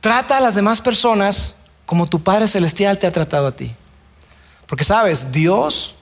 Trata 0.00 0.38
a 0.38 0.40
las 0.40 0.56
demás 0.56 0.80
personas 0.80 1.54
como 1.86 2.08
tu 2.08 2.20
Padre 2.20 2.48
Celestial 2.48 2.98
te 2.98 3.06
ha 3.06 3.12
tratado 3.12 3.46
a 3.46 3.54
ti. 3.54 3.72
Porque 4.66 4.82
sabes, 4.82 5.30
Dios 5.30 5.94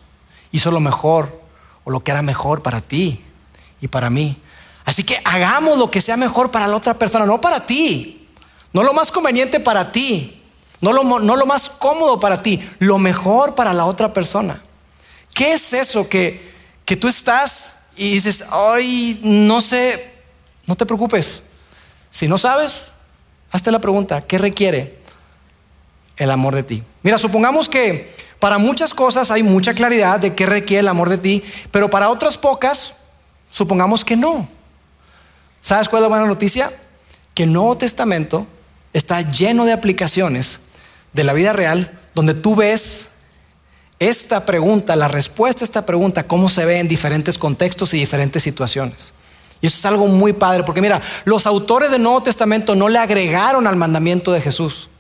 hizo 0.50 0.70
lo 0.70 0.80
mejor 0.80 1.42
o 1.84 1.90
lo 1.90 2.00
que 2.00 2.10
era 2.10 2.22
mejor 2.22 2.62
para 2.62 2.80
ti 2.80 3.22
y 3.82 3.88
para 3.88 4.08
mí. 4.08 4.40
Así 4.86 5.04
que 5.04 5.20
hagamos 5.22 5.76
lo 5.76 5.90
que 5.90 6.00
sea 6.00 6.16
mejor 6.16 6.50
para 6.50 6.66
la 6.66 6.76
otra 6.76 6.94
persona, 6.94 7.26
no 7.26 7.42
para 7.42 7.66
ti, 7.66 8.28
no 8.72 8.82
lo 8.82 8.94
más 8.94 9.12
conveniente 9.12 9.60
para 9.60 9.92
ti, 9.92 10.42
no 10.80 10.94
lo, 10.94 11.04
no 11.04 11.36
lo 11.36 11.44
más 11.44 11.68
cómodo 11.68 12.18
para 12.18 12.42
ti, 12.42 12.66
lo 12.78 12.96
mejor 12.96 13.54
para 13.54 13.74
la 13.74 13.84
otra 13.84 14.14
persona. 14.14 14.62
¿Qué 15.34 15.52
es 15.52 15.74
eso 15.74 16.08
que, 16.08 16.54
que 16.86 16.96
tú 16.96 17.08
estás 17.08 17.80
y 17.96 18.12
dices, 18.12 18.44
ay, 18.50 19.20
no 19.22 19.60
sé, 19.60 20.12
no 20.66 20.76
te 20.76 20.86
preocupes. 20.86 21.42
Si 22.10 22.28
no 22.28 22.38
sabes, 22.38 22.92
hazte 23.50 23.70
la 23.70 23.78
pregunta, 23.78 24.22
¿qué 24.22 24.38
requiere 24.38 24.98
el 26.16 26.30
amor 26.30 26.54
de 26.54 26.62
ti? 26.62 26.82
Mira, 27.02 27.18
supongamos 27.18 27.68
que 27.68 28.14
para 28.38 28.58
muchas 28.58 28.92
cosas 28.92 29.30
hay 29.30 29.42
mucha 29.42 29.74
claridad 29.74 30.20
de 30.20 30.34
qué 30.34 30.46
requiere 30.46 30.80
el 30.80 30.88
amor 30.88 31.08
de 31.08 31.18
ti, 31.18 31.42
pero 31.70 31.88
para 31.90 32.10
otras 32.10 32.36
pocas, 32.36 32.94
supongamos 33.50 34.04
que 34.04 34.16
no. 34.16 34.48
¿Sabes 35.62 35.88
cuál 35.88 36.00
es 36.00 36.02
la 36.02 36.08
buena 36.08 36.26
noticia? 36.26 36.72
Que 37.34 37.44
el 37.44 37.52
Nuevo 37.52 37.76
Testamento 37.76 38.46
está 38.92 39.20
lleno 39.22 39.64
de 39.64 39.72
aplicaciones 39.72 40.60
de 41.12 41.24
la 41.24 41.32
vida 41.32 41.52
real 41.52 41.98
donde 42.14 42.34
tú 42.34 42.54
ves 42.54 43.10
esta 43.98 44.44
pregunta, 44.44 44.96
la 44.96 45.08
respuesta 45.08 45.64
a 45.64 45.66
esta 45.66 45.86
pregunta, 45.86 46.26
cómo 46.26 46.48
se 46.48 46.64
ve 46.64 46.78
en 46.78 46.88
diferentes 46.88 47.38
contextos 47.38 47.94
y 47.94 47.98
diferentes 47.98 48.42
situaciones. 48.42 49.12
Y 49.60 49.66
eso 49.66 49.78
es 49.78 49.86
algo 49.86 50.06
muy 50.06 50.32
padre, 50.32 50.64
porque 50.64 50.82
mira, 50.82 51.00
los 51.24 51.46
autores 51.46 51.90
del 51.90 52.02
Nuevo 52.02 52.22
Testamento 52.22 52.74
no 52.74 52.88
le 52.88 52.98
agregaron 52.98 53.66
al 53.66 53.76
mandamiento 53.76 54.32
de 54.32 54.40
Jesús. 54.40 54.90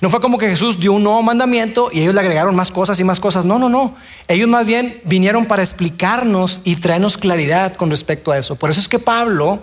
No 0.00 0.10
fue 0.10 0.20
como 0.20 0.38
que 0.38 0.48
Jesús 0.48 0.78
dio 0.78 0.92
un 0.92 1.02
nuevo 1.02 1.22
mandamiento 1.22 1.88
y 1.90 2.02
ellos 2.02 2.14
le 2.14 2.20
agregaron 2.20 2.54
más 2.54 2.70
cosas 2.70 3.00
y 3.00 3.04
más 3.04 3.18
cosas. 3.18 3.46
No, 3.46 3.58
no, 3.58 3.70
no. 3.70 3.96
Ellos 4.28 4.46
más 4.46 4.66
bien 4.66 5.00
vinieron 5.04 5.46
para 5.46 5.62
explicarnos 5.62 6.60
y 6.64 6.76
traernos 6.76 7.16
claridad 7.16 7.74
con 7.74 7.88
respecto 7.88 8.30
a 8.30 8.38
eso. 8.38 8.56
Por 8.56 8.70
eso 8.70 8.78
es 8.78 8.88
que 8.88 8.98
Pablo 8.98 9.62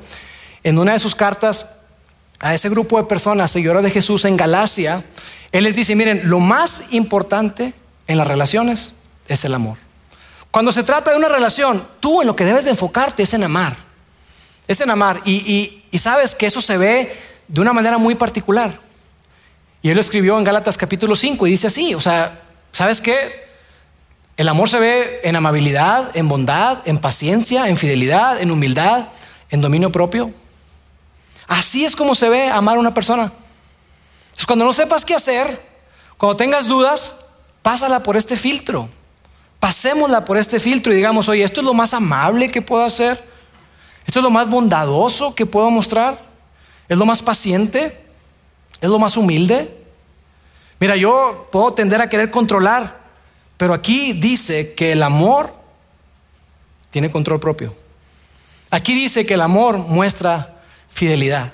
en 0.64 0.80
una 0.80 0.94
de 0.94 1.00
sus 1.00 1.14
cartas 1.14 1.68
a 2.40 2.54
ese 2.54 2.70
grupo 2.70 2.98
de 2.98 3.04
personas, 3.04 3.52
seguidores 3.52 3.84
de 3.84 3.92
Jesús 3.92 4.26
en 4.26 4.36
Galacia, 4.36 5.04
él 5.52 5.66
les 5.66 5.76
dice, 5.76 5.96
miren, 5.96 6.22
lo 6.26 6.40
más 6.40 6.84
importante 6.92 7.74
en 8.08 8.18
las 8.18 8.28
relaciones 8.28 8.94
es 9.28 9.46
el 9.46 9.54
amor. 9.54 9.78
Cuando 10.52 10.72
se 10.72 10.84
trata 10.84 11.12
de 11.12 11.18
una 11.18 11.30
relación, 11.30 11.88
tú 12.00 12.22
en 12.22 12.28
lo 12.28 12.36
que 12.36 12.46
debes 12.46 12.66
de 12.66 12.70
enfocarte 12.70 13.24
es 13.24 13.34
en 13.34 13.44
amar. 13.44 13.76
Es 14.68 14.82
en 14.82 14.90
amar. 14.92 15.22
Y, 15.26 15.84
sabes 15.98 16.36
que 16.36 16.46
eso 16.46 16.62
se 16.62 16.78
ve 16.78 17.18
de 17.48 17.62
una 17.62 17.74
manera 17.74 17.98
muy 17.98 18.16
particular. 18.16 18.80
Y 19.82 19.90
él 19.90 19.96
lo 19.96 20.02
escribió 20.02 20.38
en 20.38 20.44
Gálatas 20.44 20.78
capítulo 20.78 21.16
5 21.16 21.48
y 21.48 21.52
dice 21.52 21.68
así, 21.68 21.96
o 21.96 22.00
sea, 22.00 22.42
¿sabes 22.72 23.02
qué? 23.02 23.48
El 24.38 24.48
amor 24.48 24.70
se 24.70 24.80
ve 24.80 25.22
en 25.24 25.36
amabilidad, 25.36 26.16
en 26.16 26.30
bondad, 26.30 26.80
en 26.86 27.00
paciencia, 27.00 27.68
en 27.68 27.76
fidelidad, 27.76 28.40
en 28.40 28.52
humildad, 28.52 29.10
en 29.50 29.60
dominio 29.60 29.92
propio. 29.92 30.34
Así 31.48 31.84
es 31.84 31.96
como 31.96 32.16
se 32.16 32.30
ve 32.30 32.50
amar 32.50 32.78
a 32.78 32.80
una 32.80 32.94
persona. 32.94 33.34
Entonces, 34.26 34.46
cuando 34.46 34.66
no 34.66 34.74
sepas 34.74 35.04
qué 35.04 35.16
hacer, 35.16 35.62
cuando 36.18 36.38
tengas 36.38 36.68
dudas, 36.68 37.16
pásala 37.64 38.04
por 38.04 38.16
este 38.16 38.38
filtro. 38.38 38.90
Pasémosla 39.60 40.26
por 40.26 40.38
este 40.38 40.60
filtro 40.60 40.94
y 40.94 40.98
digamos, 40.98 41.28
oye, 41.30 41.44
esto 41.44 41.62
es 41.62 41.66
lo 41.66 41.74
más 41.74 41.96
amable 41.96 42.50
que 42.50 42.62
puedo 42.62 42.84
hacer. 42.86 43.24
Esto 44.06 44.20
es 44.20 44.24
lo 44.24 44.30
más 44.30 44.48
bondadoso 44.50 45.34
que 45.34 45.48
puedo 45.48 45.72
mostrar. 45.72 46.22
Es 46.88 46.98
lo 46.98 47.06
más 47.06 47.24
paciente. 47.24 48.06
Es 48.82 48.90
lo 48.90 49.00
más 49.00 49.18
humilde. 49.18 49.84
Mira, 50.80 50.98
yo 50.98 51.48
puedo 51.50 51.74
tender 51.74 52.02
a 52.02 52.10
querer 52.10 52.30
controlar, 52.30 53.00
pero 53.56 53.74
aquí 53.74 54.12
dice 54.12 54.74
que 54.74 54.92
el 54.92 55.02
amor 55.02 55.56
tiene 56.92 57.10
control 57.10 57.40
propio. 57.40 57.74
Aquí 58.70 58.94
dice 58.94 59.26
que 59.26 59.36
el 59.36 59.42
amor 59.42 59.78
muestra 59.78 60.56
fidelidad. 60.90 61.54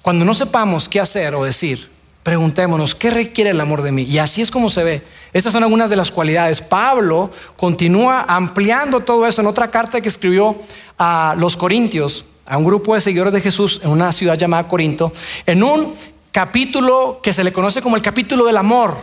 Cuando 0.00 0.24
no 0.24 0.32
sepamos 0.32 0.88
qué 0.88 1.00
hacer 1.00 1.34
o 1.34 1.44
decir, 1.44 1.91
preguntémonos, 2.22 2.94
¿qué 2.94 3.10
requiere 3.10 3.50
el 3.50 3.60
amor 3.60 3.82
de 3.82 3.92
mí? 3.92 4.02
Y 4.02 4.18
así 4.18 4.42
es 4.42 4.50
como 4.50 4.70
se 4.70 4.84
ve. 4.84 5.02
Estas 5.32 5.52
son 5.52 5.62
algunas 5.62 5.90
de 5.90 5.96
las 5.96 6.10
cualidades. 6.10 6.60
Pablo 6.60 7.30
continúa 7.56 8.24
ampliando 8.28 9.00
todo 9.00 9.26
eso 9.26 9.40
en 9.40 9.46
otra 9.46 9.70
carta 9.70 10.00
que 10.00 10.08
escribió 10.08 10.56
a 10.98 11.34
los 11.38 11.56
Corintios, 11.56 12.26
a 12.46 12.58
un 12.58 12.64
grupo 12.64 12.94
de 12.94 13.00
seguidores 13.00 13.32
de 13.32 13.40
Jesús 13.40 13.80
en 13.82 13.90
una 13.90 14.12
ciudad 14.12 14.36
llamada 14.36 14.68
Corinto, 14.68 15.12
en 15.46 15.62
un 15.62 15.94
capítulo 16.30 17.20
que 17.22 17.32
se 17.32 17.44
le 17.44 17.52
conoce 17.52 17.82
como 17.82 17.96
el 17.96 18.02
capítulo 18.02 18.44
del 18.44 18.56
amor, 18.56 18.96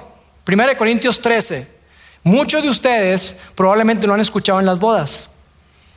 1 0.48 0.64
Corintios 0.78 1.22
13. 1.22 1.80
Muchos 2.24 2.64
de 2.64 2.70
ustedes 2.70 3.36
probablemente 3.56 4.06
lo 4.06 4.14
han 4.14 4.20
escuchado 4.20 4.60
en 4.60 4.66
las 4.66 4.80
bodas, 4.80 5.30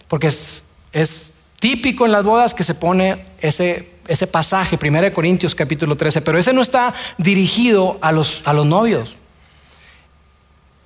porque 0.08 0.28
es 0.28 1.26
típico 1.58 2.06
en 2.06 2.12
las 2.12 2.24
bodas 2.24 2.54
que 2.54 2.64
se 2.64 2.74
pone 2.74 3.24
ese, 3.40 3.91
ese 4.06 4.26
pasaje, 4.26 4.78
1 4.80 5.12
Corintios 5.12 5.54
capítulo 5.54 5.96
13, 5.96 6.22
pero 6.22 6.38
ese 6.38 6.52
no 6.52 6.62
está 6.62 6.94
dirigido 7.18 7.98
a 8.00 8.12
los, 8.12 8.42
a 8.44 8.52
los 8.52 8.66
novios. 8.66 9.16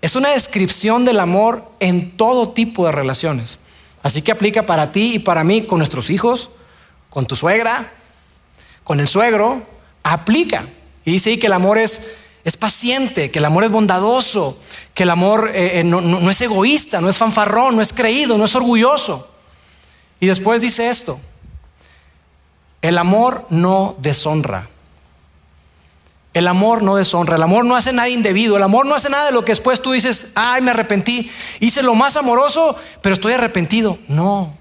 Es 0.02 0.16
una 0.16 0.30
descripción 0.30 1.04
del 1.04 1.18
amor 1.18 1.64
en 1.80 2.16
todo 2.16 2.50
tipo 2.50 2.86
de 2.86 2.92
relaciones. 2.92 3.58
Así 4.02 4.22
que 4.22 4.32
aplica 4.32 4.66
para 4.66 4.92
ti 4.92 5.14
y 5.14 5.18
para 5.18 5.42
mí, 5.42 5.62
con 5.62 5.78
nuestros 5.78 6.10
hijos, 6.10 6.50
con 7.10 7.26
tu 7.26 7.34
suegra, 7.34 7.92
con 8.84 9.00
el 9.00 9.08
suegro, 9.08 9.62
aplica. 10.02 10.66
Y 11.04 11.12
dice 11.12 11.38
que 11.38 11.46
el 11.46 11.54
amor 11.54 11.78
es, 11.78 12.02
es 12.44 12.56
paciente, 12.56 13.30
que 13.30 13.40
el 13.40 13.44
amor 13.46 13.64
es 13.64 13.70
bondadoso, 13.70 14.60
que 14.94 15.02
el 15.02 15.10
amor 15.10 15.50
eh, 15.52 15.80
eh, 15.80 15.84
no 15.84 16.30
es 16.30 16.40
egoísta, 16.40 17.00
no 17.00 17.08
es 17.08 17.16
fanfarrón, 17.16 17.74
no 17.74 17.82
es 17.82 17.92
creído, 17.92 18.38
no 18.38 18.44
es 18.44 18.54
orgulloso. 18.54 19.28
Y 20.20 20.26
después 20.26 20.60
dice 20.60 20.88
esto, 20.88 21.18
el 22.82 22.98
amor 22.98 23.46
no 23.50 23.96
deshonra. 23.98 24.68
El 26.34 26.48
amor 26.48 26.82
no 26.82 26.96
deshonra, 26.96 27.36
el 27.36 27.42
amor 27.42 27.64
no 27.64 27.76
hace 27.76 27.94
nada 27.94 28.10
indebido, 28.10 28.56
el 28.56 28.62
amor 28.62 28.84
no 28.84 28.94
hace 28.94 29.08
nada 29.08 29.24
de 29.24 29.32
lo 29.32 29.44
que 29.44 29.52
después 29.52 29.80
tú 29.80 29.92
dices, 29.92 30.26
ay, 30.34 30.60
me 30.60 30.70
arrepentí, 30.70 31.30
hice 31.60 31.82
lo 31.82 31.94
más 31.94 32.16
amoroso, 32.16 32.76
pero 33.00 33.14
estoy 33.14 33.32
arrepentido. 33.32 33.98
No. 34.06 34.54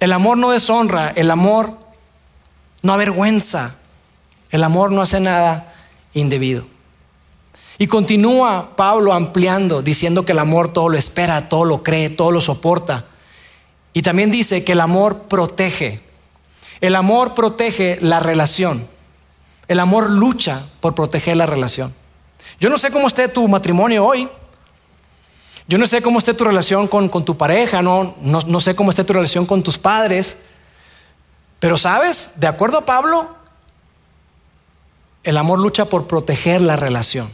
El 0.00 0.12
amor 0.12 0.36
no 0.36 0.50
deshonra, 0.50 1.12
el 1.14 1.30
amor 1.30 1.78
no 2.82 2.92
avergüenza, 2.92 3.76
el 4.50 4.64
amor 4.64 4.90
no 4.90 5.02
hace 5.02 5.20
nada 5.20 5.72
indebido. 6.14 6.66
Y 7.78 7.86
continúa 7.86 8.74
Pablo 8.74 9.12
ampliando, 9.12 9.82
diciendo 9.82 10.24
que 10.24 10.32
el 10.32 10.40
amor 10.40 10.72
todo 10.72 10.88
lo 10.88 10.98
espera, 10.98 11.48
todo 11.48 11.64
lo 11.64 11.84
cree, 11.84 12.10
todo 12.10 12.32
lo 12.32 12.40
soporta. 12.40 13.06
Y 13.92 14.02
también 14.02 14.32
dice 14.32 14.64
que 14.64 14.72
el 14.72 14.80
amor 14.80 15.22
protege. 15.28 16.00
El 16.80 16.94
amor 16.94 17.34
protege 17.34 17.98
la 18.00 18.20
relación. 18.20 18.86
El 19.66 19.80
amor 19.80 20.10
lucha 20.10 20.62
por 20.80 20.94
proteger 20.94 21.36
la 21.36 21.46
relación. 21.46 21.94
Yo 22.60 22.70
no 22.70 22.78
sé 22.78 22.90
cómo 22.90 23.06
esté 23.06 23.28
tu 23.28 23.46
matrimonio 23.48 24.04
hoy. 24.04 24.28
Yo 25.66 25.76
no 25.76 25.86
sé 25.86 26.00
cómo 26.00 26.18
esté 26.18 26.32
tu 26.32 26.44
relación 26.44 26.88
con, 26.88 27.10
tu 27.10 27.36
pareja, 27.36 27.82
no, 27.82 28.14
no, 28.22 28.40
no 28.46 28.60
sé 28.60 28.74
cómo 28.74 28.90
esté 28.90 29.04
tu 29.04 29.12
relación 29.12 29.44
con 29.44 29.62
tus 29.62 29.76
padres. 29.76 30.38
Pero 31.60 31.76
sabes, 31.76 32.30
de 32.36 32.46
acuerdo 32.46 32.78
a 32.78 32.86
Pablo, 32.86 33.36
el 35.24 35.36
amor 35.36 35.58
lucha 35.58 35.84
por 35.84 36.06
proteger 36.06 36.62
la 36.62 36.76
relación. 36.76 37.28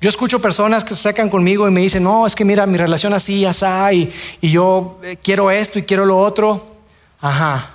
Yo 0.00 0.08
escucho 0.08 0.38
personas 0.38 0.84
que 0.84 0.94
se 0.94 1.02
sacan 1.02 1.30
conmigo 1.30 1.66
y 1.66 1.70
me 1.70 1.80
dicen, 1.80 2.04
no, 2.04 2.26
es 2.26 2.34
que 2.34 2.44
mira, 2.44 2.66
mi 2.66 2.76
relación 2.76 3.14
así, 3.14 3.40
ya 3.40 3.92
y, 3.92 4.12
y 4.40 4.50
yo 4.50 4.98
eh, 5.02 5.16
quiero 5.20 5.50
esto 5.50 5.78
y 5.78 5.82
quiero 5.82 6.04
lo 6.04 6.18
otro. 6.18 6.73
Ajá. 7.24 7.70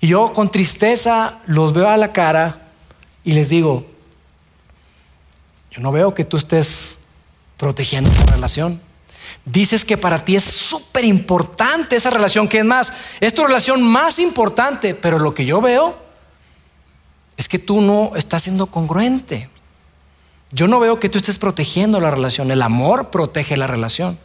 Y 0.00 0.08
yo 0.08 0.32
con 0.32 0.50
tristeza 0.50 1.38
los 1.46 1.72
veo 1.72 1.88
a 1.88 1.96
la 1.96 2.12
cara 2.12 2.66
y 3.22 3.32
les 3.32 3.48
digo, 3.48 3.86
yo 5.70 5.80
no 5.80 5.92
veo 5.92 6.12
que 6.12 6.24
tú 6.24 6.36
estés 6.36 6.98
protegiendo 7.56 8.10
tu 8.10 8.32
relación. 8.32 8.80
Dices 9.44 9.84
que 9.84 9.96
para 9.96 10.24
ti 10.24 10.34
es 10.34 10.42
súper 10.42 11.04
importante 11.04 11.94
esa 11.94 12.10
relación, 12.10 12.48
que 12.48 12.58
es 12.58 12.64
más, 12.64 12.92
es 13.20 13.32
tu 13.32 13.46
relación 13.46 13.80
más 13.80 14.18
importante, 14.18 14.92
pero 14.92 15.20
lo 15.20 15.34
que 15.34 15.44
yo 15.44 15.60
veo 15.60 15.96
es 17.36 17.48
que 17.48 17.60
tú 17.60 17.80
no 17.80 18.16
estás 18.16 18.42
siendo 18.42 18.66
congruente. 18.66 19.48
Yo 20.50 20.66
no 20.66 20.80
veo 20.80 20.98
que 20.98 21.08
tú 21.08 21.18
estés 21.18 21.38
protegiendo 21.38 22.00
la 22.00 22.10
relación. 22.10 22.50
El 22.50 22.62
amor 22.62 23.10
protege 23.10 23.56
la 23.56 23.68
relación. 23.68 24.18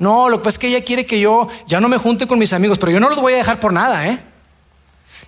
No, 0.00 0.28
lo 0.28 0.38
que 0.38 0.44
pasa 0.44 0.54
es 0.56 0.58
que 0.58 0.68
ella 0.68 0.82
quiere 0.82 1.06
que 1.06 1.20
yo 1.20 1.46
ya 1.68 1.78
no 1.78 1.88
me 1.88 1.98
junte 1.98 2.26
con 2.26 2.38
mis 2.38 2.52
amigos, 2.52 2.78
pero 2.78 2.90
yo 2.90 2.98
no 2.98 3.08
los 3.08 3.20
voy 3.20 3.34
a 3.34 3.36
dejar 3.36 3.60
por 3.60 3.72
nada, 3.72 4.08
¿eh? 4.08 4.18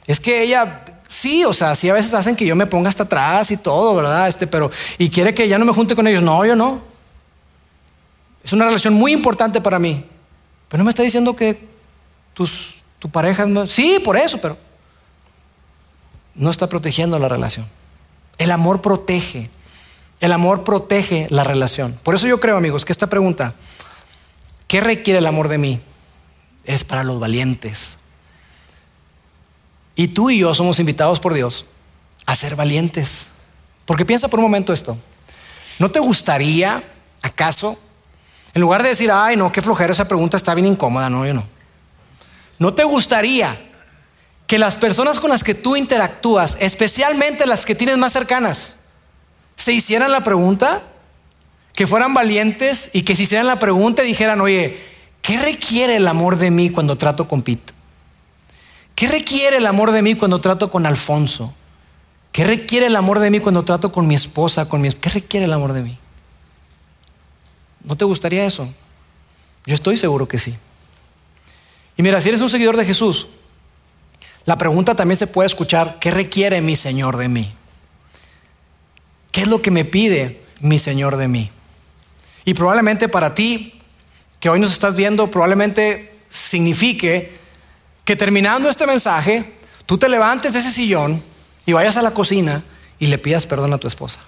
Es 0.07 0.19
que 0.19 0.43
ella, 0.43 0.85
sí, 1.07 1.45
o 1.45 1.53
sea, 1.53 1.75
sí 1.75 1.89
a 1.89 1.93
veces 1.93 2.15
hacen 2.15 2.35
que 2.35 2.47
yo 2.47 2.57
me 2.57 2.67
ponga 2.67 2.89
hasta 2.89 3.05
atrás 3.05 3.51
y 3.51 3.57
todo, 3.57 3.95
¿verdad? 3.95 4.27
Este, 4.29 4.47
pero, 4.47 4.71
y 4.99 5.11
quiere 5.11 5.35
que 5.35 5.47
ya 5.47 5.59
no 5.59 5.65
me 5.67 5.73
junte 5.73 5.95
con 5.95 6.07
ellos. 6.07 6.23
No, 6.23 6.45
yo 6.45 6.57
no. 6.57 6.81
Es 8.43 8.53
una 8.53 8.65
relación 8.65 8.95
muy 8.95 9.13
importante 9.13 9.61
para 9.61 9.79
mí. 9.79 10.05
Pero 10.69 10.79
no 10.79 10.85
me 10.85 10.91
está 10.91 11.03
diciendo 11.03 11.37
que 11.37 11.69
tus, 12.35 12.77
tu 12.99 13.11
pareja 13.11 13.47
no. 13.47 13.67
Sí, 13.67 14.01
por 14.03 14.17
eso, 14.17 14.41
pero 14.41 14.57
no 16.35 16.51
está 16.51 16.67
protegiendo 16.67 17.19
la 17.19 17.29
relación. 17.29 17.67
El 18.39 18.51
amor 18.51 18.81
protege. 18.81 19.51
El 20.21 20.33
amor 20.33 20.65
protege 20.65 21.27
la 21.31 21.45
relación. 21.45 21.99
Por 22.03 22.15
eso 22.15 22.27
yo 22.27 22.41
creo, 22.41 22.57
amigos, 22.57 22.85
que 22.85 22.93
esta 22.93 23.09
pregunta, 23.09 23.55
¿qué 24.73 24.81
requiere 24.81 25.19
el 25.19 25.27
amor 25.27 25.49
de 25.49 25.59
mí? 25.59 25.81
Es 26.65 26.83
para 26.83 27.05
los 27.05 27.21
valientes. 27.21 27.99
Y 29.97 30.09
tú 30.09 30.31
y 30.31 30.39
yo 30.39 30.55
somos 30.55 30.81
invitados 30.81 31.21
por 31.21 31.35
Dios 31.35 31.67
a 32.25 32.35
ser 32.35 32.57
valientes. 32.57 33.29
Porque 33.85 34.07
piensa 34.07 34.29
por 34.29 34.39
un 34.39 34.47
momento 34.47 34.73
esto. 34.73 34.97
¿No 35.79 35.91
te 35.91 36.01
gustaría, 36.01 36.83
acaso, 37.21 37.79
en 38.55 38.63
lugar 38.63 38.83
de 38.83 38.89
decir, 38.89 39.11
ay, 39.13 39.37
no, 39.37 39.53
qué 39.53 39.61
flojera 39.61 39.93
esa 39.93 40.09
pregunta 40.09 40.39
está 40.39 40.55
bien 40.55 40.69
incómoda, 40.69 41.11
no, 41.11 41.27
yo 41.27 41.35
no. 41.35 41.45
¿No 42.59 42.73
te 42.73 42.85
gustaría 42.85 43.61
que 44.47 44.59
las 44.59 44.79
personas 44.79 45.21
con 45.21 45.29
las 45.29 45.45
que 45.45 45.55
tú 45.55 45.77
interactúas, 45.77 46.57
especialmente 46.61 47.47
las 47.47 47.67
que 47.67 47.75
tienes 47.75 47.99
más 47.99 48.15
cercanas, 48.15 48.77
se 49.55 49.75
hicieran 49.75 50.11
la 50.11 50.25
pregunta? 50.25 50.81
Que 51.75 51.87
fueran 51.87 52.15
valientes 52.15 52.91
y 52.93 53.03
que 53.03 53.17
se 53.17 53.23
hicieran 53.23 53.47
la 53.47 53.59
pregunta 53.59 54.05
y 54.05 54.07
dijeran, 54.09 54.41
oye, 54.41 54.79
¿qué 55.23 55.39
requiere 55.39 55.97
el 55.97 56.07
amor 56.07 56.37
de 56.37 56.51
mí 56.51 56.71
cuando 56.71 56.97
trato 56.97 57.29
con 57.29 57.43
Pete? 57.43 57.73
¿Qué 58.95 59.07
requiere 59.07 59.57
el 59.57 59.67
amor 59.67 59.91
de 59.91 60.03
mí 60.03 60.15
cuando 60.15 60.41
trato 60.41 60.71
con 60.71 60.87
Alfonso? 60.87 61.55
¿Qué 62.31 62.45
requiere 62.45 62.87
el 62.87 62.97
amor 62.97 63.19
de 63.19 63.31
mí 63.31 63.41
cuando 63.41 63.65
trato 63.65 63.93
con 63.93 64.07
mi 64.07 64.15
esposa, 64.15 64.67
con 64.67 64.81
mi 64.81 64.91
¿Qué 64.91 65.11
requiere 65.11 65.47
el 65.47 65.53
amor 65.53 65.73
de 65.73 65.83
mí? 65.83 65.99
¿No 67.85 67.97
te 67.97 68.05
gustaría 68.05 68.45
eso? 68.45 68.73
Yo 69.67 69.75
estoy 69.75 69.97
seguro 69.97 70.29
que 70.29 70.39
sí. 70.39 70.55
Y 71.97 72.03
mira, 72.03 72.21
si 72.21 72.29
eres 72.29 72.41
un 72.41 72.49
seguidor 72.49 72.77
de 72.77 72.85
Jesús, 72.85 73.29
la 74.45 74.59
pregunta 74.59 74.95
también 74.95 75.19
se 75.19 75.27
puede 75.27 75.47
escuchar, 75.47 75.99
¿qué 76.01 76.11
requiere 76.11 76.61
mi 76.61 76.75
Señor 76.75 77.17
de 77.17 77.29
mí? 77.29 77.53
¿Qué 79.31 79.43
es 79.43 79.47
lo 79.47 79.63
que 79.63 79.71
me 79.71 79.85
pide 79.85 80.43
mi 80.61 80.79
Señor 80.79 81.17
de 81.17 81.29
mí? 81.29 81.51
Y 82.45 82.55
probablemente 82.55 83.09
para 83.09 83.35
ti, 83.35 83.81
que 84.41 84.49
hoy 84.49 84.59
nos 84.59 84.73
estás 84.73 84.97
viendo, 84.97 85.31
probablemente 85.31 86.19
signifique 86.29 87.39
que 88.05 88.17
terminando 88.17 88.69
este 88.69 88.87
mensaje, 88.87 89.55
tú 89.87 89.99
te 89.99 90.09
levantes 90.09 90.53
de 90.53 90.59
ese 90.59 90.73
sillón 90.73 91.23
y 91.67 91.73
vayas 91.73 91.97
a 91.97 92.03
la 92.03 92.13
cocina 92.13 92.63
y 92.99 93.07
le 93.07 93.19
pidas 93.19 93.47
perdón 93.47 93.73
a 93.73 93.79
tu 93.79 93.87
esposa. 93.87 94.21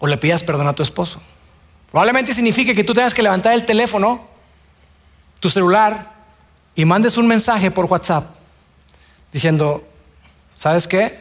O 0.00 0.06
le 0.06 0.16
pidas 0.16 0.42
perdón 0.42 0.66
a 0.66 0.72
tu 0.72 0.82
esposo. 0.82 1.20
Probablemente 1.90 2.34
signifique 2.34 2.74
que 2.74 2.84
tú 2.84 2.94
tengas 2.94 3.14
que 3.14 3.22
levantar 3.22 3.54
el 3.54 3.64
teléfono, 3.64 4.26
tu 5.38 5.50
celular, 5.50 6.12
y 6.74 6.84
mandes 6.84 7.16
un 7.16 7.26
mensaje 7.26 7.70
por 7.70 7.84
WhatsApp 7.84 8.34
diciendo, 9.32 9.86
¿sabes 10.56 10.88
qué? 10.88 11.20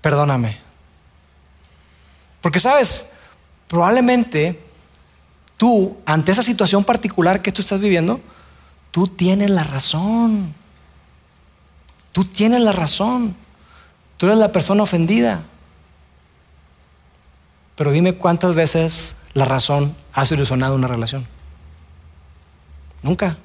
Perdóname. 0.00 0.60
Porque 2.40 2.60
sabes, 2.60 3.06
probablemente 3.68 4.60
tú, 5.56 5.96
ante 6.06 6.32
esa 6.32 6.42
situación 6.42 6.84
particular 6.84 7.42
que 7.42 7.52
tú 7.52 7.62
estás 7.62 7.80
viviendo, 7.80 8.20
tú 8.90 9.08
tienes 9.08 9.50
la 9.50 9.64
razón. 9.64 10.54
Tú 12.12 12.24
tienes 12.24 12.60
la 12.60 12.72
razón. 12.72 13.34
Tú 14.16 14.26
eres 14.26 14.38
la 14.38 14.52
persona 14.52 14.82
ofendida. 14.82 15.42
Pero 17.76 17.90
dime 17.90 18.14
cuántas 18.14 18.54
veces 18.54 19.16
la 19.32 19.44
razón 19.44 19.96
ha 20.12 20.24
solucionado 20.24 20.76
una 20.76 20.86
relación. 20.86 21.26
Nunca. 23.02 23.36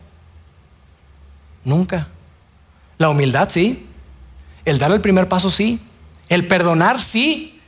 Nunca. 1.64 2.08
La 2.98 3.10
humildad 3.10 3.50
sí. 3.50 3.88
El 4.66 4.78
dar 4.78 4.92
el 4.92 5.02
primer 5.02 5.28
paso 5.28 5.50
sí. 5.50 5.82
El 6.30 6.48
perdonar 6.48 7.02
sí. 7.02 7.60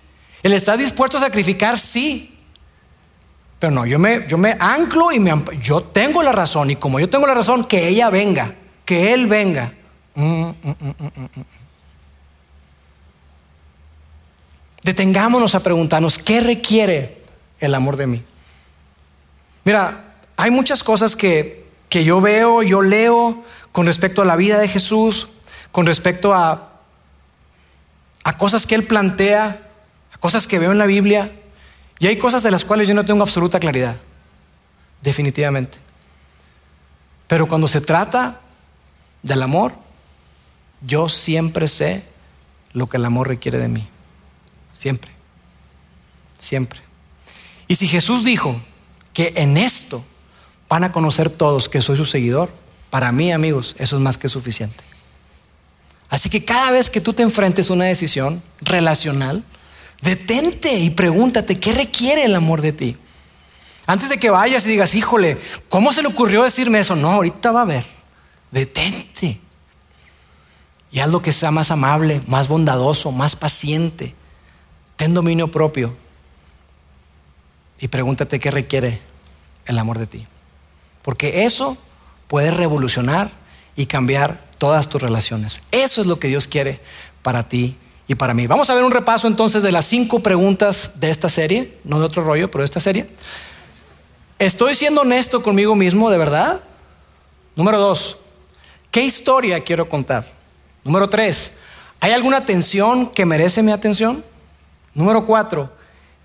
El 0.43 0.53
estar 0.53 0.77
dispuesto 0.77 1.17
a 1.17 1.21
sacrificar 1.21 1.79
sí. 1.79 2.37
Pero 3.61 3.71
no, 3.71 3.85
yo 3.85 3.99
me, 3.99 4.25
yo 4.27 4.39
me 4.39 4.57
anclo 4.59 5.11
y 5.11 5.19
me, 5.19 5.31
yo 5.61 5.83
tengo 5.83 6.23
la 6.23 6.31
razón. 6.31 6.71
Y 6.71 6.77
como 6.77 6.99
yo 6.99 7.11
tengo 7.11 7.27
la 7.27 7.35
razón, 7.35 7.65
que 7.65 7.89
ella 7.89 8.09
venga, 8.09 8.55
que 8.83 9.13
él 9.13 9.27
venga. 9.27 9.71
Mm, 10.15 10.45
mm, 10.45 10.53
mm, 10.63 11.43
Detengámonos 14.83 15.53
a 15.53 15.59
preguntarnos, 15.59 16.17
¿qué 16.17 16.41
requiere 16.41 17.19
el 17.59 17.75
amor 17.75 17.97
de 17.97 18.07
mí? 18.07 18.23
Mira, 19.63 20.05
hay 20.37 20.49
muchas 20.49 20.83
cosas 20.83 21.15
que, 21.15 21.67
que 21.87 22.03
yo 22.03 22.19
veo, 22.19 22.63
yo 22.63 22.81
leo 22.81 23.43
con 23.71 23.85
respecto 23.85 24.23
a 24.23 24.25
la 24.25 24.37
vida 24.37 24.57
de 24.57 24.69
Jesús, 24.69 25.27
con 25.71 25.85
respecto 25.85 26.33
a, 26.33 26.79
a 28.23 28.37
cosas 28.39 28.65
que 28.65 28.73
Él 28.73 28.85
plantea, 28.87 29.69
a 30.11 30.17
cosas 30.17 30.47
que 30.47 30.57
veo 30.57 30.71
en 30.71 30.79
la 30.79 30.87
Biblia, 30.87 31.31
y 32.01 32.07
hay 32.07 32.17
cosas 32.17 32.41
de 32.41 32.49
las 32.49 32.65
cuales 32.65 32.87
yo 32.87 32.95
no 32.95 33.05
tengo 33.05 33.21
absoluta 33.21 33.59
claridad, 33.59 33.95
definitivamente. 35.03 35.77
Pero 37.27 37.47
cuando 37.47 37.67
se 37.67 37.79
trata 37.79 38.41
del 39.21 39.43
amor, 39.43 39.73
yo 40.81 41.09
siempre 41.09 41.67
sé 41.67 42.03
lo 42.73 42.87
que 42.87 42.97
el 42.97 43.05
amor 43.05 43.27
requiere 43.27 43.59
de 43.59 43.67
mí. 43.67 43.87
Siempre. 44.73 45.11
Siempre. 46.39 46.81
Y 47.67 47.75
si 47.75 47.87
Jesús 47.87 48.25
dijo 48.25 48.59
que 49.13 49.33
en 49.35 49.55
esto 49.55 50.03
van 50.67 50.83
a 50.83 50.91
conocer 50.91 51.29
todos 51.29 51.69
que 51.69 51.83
soy 51.83 51.97
su 51.97 52.05
seguidor, 52.05 52.51
para 52.89 53.11
mí, 53.11 53.31
amigos, 53.31 53.75
eso 53.77 53.97
es 53.97 54.01
más 54.01 54.17
que 54.17 54.27
suficiente. 54.27 54.83
Así 56.09 56.31
que 56.31 56.43
cada 56.45 56.71
vez 56.71 56.89
que 56.89 56.99
tú 56.99 57.13
te 57.13 57.21
enfrentes 57.21 57.69
a 57.69 57.73
una 57.73 57.85
decisión 57.85 58.41
relacional, 58.59 59.43
detente 60.01 60.73
y 60.73 60.89
pregúntate 60.89 61.59
qué 61.59 61.71
requiere 61.71 62.25
el 62.25 62.35
amor 62.35 62.61
de 62.61 62.73
ti. 62.73 62.97
Antes 63.85 64.09
de 64.09 64.17
que 64.17 64.29
vayas 64.29 64.65
y 64.65 64.69
digas, 64.69 64.95
híjole, 64.95 65.37
¿cómo 65.69 65.91
se 65.93 66.01
le 66.01 66.07
ocurrió 66.07 66.43
decirme 66.43 66.79
eso? 66.79 66.95
No, 66.95 67.11
ahorita 67.11 67.51
va 67.51 67.61
a 67.61 67.65
ver. 67.65 67.85
Detente. 68.51 69.39
Y 70.91 70.99
haz 70.99 71.09
lo 71.09 71.21
que 71.21 71.33
sea 71.33 71.51
más 71.51 71.71
amable, 71.71 72.21
más 72.27 72.47
bondadoso, 72.47 73.11
más 73.11 73.35
paciente. 73.35 74.13
Ten 74.97 75.13
dominio 75.13 75.51
propio. 75.51 75.95
Y 77.79 77.87
pregúntate 77.87 78.39
qué 78.39 78.51
requiere 78.51 79.01
el 79.65 79.79
amor 79.79 79.97
de 79.97 80.07
ti. 80.07 80.27
Porque 81.01 81.45
eso 81.45 81.77
puede 82.27 82.51
revolucionar 82.51 83.31
y 83.75 83.87
cambiar 83.87 84.49
todas 84.57 84.89
tus 84.89 85.01
relaciones. 85.01 85.61
Eso 85.71 86.01
es 86.01 86.07
lo 86.07 86.19
que 86.19 86.27
Dios 86.27 86.47
quiere 86.47 86.79
para 87.23 87.47
ti 87.47 87.77
y 88.11 88.15
para 88.15 88.33
mí. 88.33 88.45
Vamos 88.45 88.69
a 88.69 88.73
ver 88.73 88.83
un 88.83 88.91
repaso 88.91 89.25
entonces 89.25 89.63
de 89.63 89.71
las 89.71 89.85
cinco 89.85 90.19
preguntas 90.19 90.91
de 90.95 91.09
esta 91.09 91.29
serie, 91.29 91.77
no 91.85 91.97
de 91.97 92.05
otro 92.05 92.25
rollo, 92.25 92.51
pero 92.51 92.61
de 92.61 92.65
esta 92.65 92.81
serie. 92.81 93.07
¿Estoy 94.37 94.75
siendo 94.75 95.01
honesto 95.01 95.41
conmigo 95.41 95.77
mismo 95.77 96.09
de 96.09 96.17
verdad? 96.17 96.61
Número 97.55 97.77
dos, 97.77 98.17
¿qué 98.91 99.01
historia 99.01 99.63
quiero 99.63 99.87
contar? 99.87 100.27
Número 100.83 101.09
tres, 101.09 101.53
¿hay 102.01 102.11
alguna 102.11 102.45
tensión 102.45 103.07
que 103.07 103.25
merece 103.25 103.63
mi 103.63 103.71
atención? 103.71 104.25
Número 104.93 105.25
cuatro, 105.25 105.71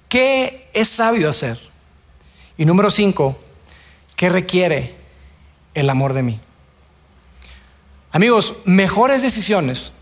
¿qué 0.09 0.69
es 0.73 0.89
sabio 0.89 1.31
hacer? 1.31 1.57
Y 2.59 2.65
número 2.65 2.91
cinco, 2.91 3.37
¿qué 4.17 4.29
requiere 4.29 4.93
el 5.73 5.89
amor 5.89 6.15
de 6.15 6.25
mí? 6.25 6.41
Amigos, 8.11 8.55
mejores 8.65 9.23
decisiones 9.23 9.93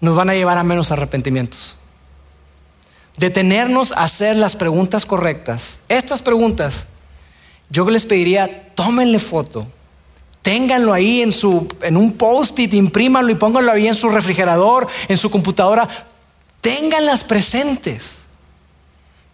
nos 0.00 0.14
van 0.14 0.30
a 0.30 0.34
llevar 0.34 0.58
a 0.58 0.64
menos 0.64 0.90
arrepentimientos. 0.90 1.76
Detenernos 3.16 3.92
a 3.92 4.04
hacer 4.04 4.36
las 4.36 4.56
preguntas 4.56 5.04
correctas. 5.04 5.78
Estas 5.88 6.22
preguntas, 6.22 6.86
yo 7.68 7.88
les 7.90 8.06
pediría, 8.06 8.72
tómenle 8.74 9.18
foto, 9.18 9.66
ténganlo 10.42 10.94
ahí 10.94 11.20
en, 11.20 11.32
su, 11.32 11.68
en 11.82 11.96
un 11.96 12.12
post-it, 12.12 12.72
imprímanlo 12.72 13.30
y 13.30 13.34
pónganlo 13.34 13.72
ahí 13.72 13.88
en 13.88 13.94
su 13.94 14.08
refrigerador, 14.08 14.86
en 15.08 15.18
su 15.18 15.30
computadora. 15.30 15.88
Ténganlas 16.60 17.24
presentes. 17.24 18.20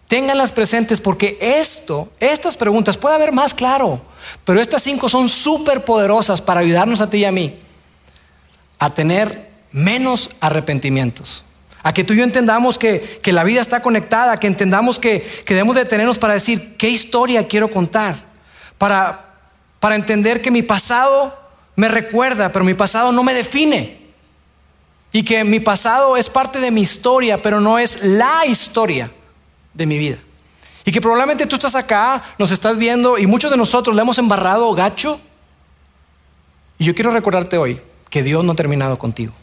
Ténganlas 0.07 0.53
presentes 0.53 1.01
porque 1.01 1.37
esto, 1.41 2.09
estas 2.19 2.55
preguntas, 2.55 2.97
puede 2.97 3.15
haber 3.15 3.33
más 3.33 3.53
claro, 3.53 4.01
pero 4.45 4.61
estas 4.61 4.81
cinco 4.81 5.09
son 5.09 5.27
súper 5.27 5.83
poderosas 5.83 6.41
para 6.41 6.61
ayudarnos 6.61 7.01
a 7.01 7.09
ti 7.09 7.17
y 7.17 7.25
a 7.25 7.31
mí 7.31 7.57
a 8.79 8.89
tener 8.89 9.46
menos 9.77 10.29
arrepentimientos. 10.39 11.43
A 11.83 11.93
que 11.93 12.03
tú 12.03 12.13
y 12.13 12.17
yo 12.17 12.23
entendamos 12.23 12.77
que, 12.77 13.19
la 13.23 13.43
vida 13.43 13.61
está 13.61 13.81
conectada, 13.81 14.37
que 14.37 14.47
entendamos 14.47 14.99
que, 14.99 15.21
que, 15.45 15.53
debemos 15.53 15.75
detenernos 15.75 16.17
para 16.17 16.33
decir 16.33 16.75
qué 16.77 16.89
historia 16.89 17.47
quiero 17.47 17.69
contar, 17.69 18.15
para, 18.77 19.35
para 19.79 19.95
entender 19.95 20.41
que 20.41 20.51
mi 20.51 20.63
pasado 20.63 21.37
me 21.75 21.87
recuerda, 21.87 22.51
pero 22.51 22.65
mi 22.65 22.73
pasado 22.73 23.11
no 23.11 23.23
me 23.23 23.33
define. 23.33 24.07
Y 25.13 25.23
que 25.23 25.43
mi 25.43 25.59
pasado 25.59 26.17
es 26.17 26.29
parte 26.29 26.59
de 26.59 26.71
mi 26.71 26.81
historia, 26.81 27.41
pero 27.41 27.61
no 27.61 27.79
es 27.79 28.03
la 28.03 28.45
historia 28.45 29.11
de 29.73 29.85
mi 29.85 29.97
vida. 29.97 30.17
Y 30.83 30.91
que 30.91 30.99
probablemente 30.99 31.45
tú 31.45 31.55
estás 31.55 31.75
acá, 31.75 32.23
nos 32.37 32.51
estás 32.51 32.77
viendo 32.77 33.17
y 33.17 33.27
muchos 33.27 33.51
de 33.51 33.57
nosotros 33.57 33.95
le 33.95 34.01
hemos 34.01 34.17
embarrado 34.17 34.73
gacho. 34.73 35.19
Y 36.79 36.85
yo 36.85 36.95
quiero 36.95 37.11
recordarte 37.11 37.57
hoy 37.57 37.79
que 38.09 38.23
Dios 38.23 38.43
no 38.43 38.53
ha 38.53 38.55
terminado 38.55 38.97
contigo. 38.97 39.33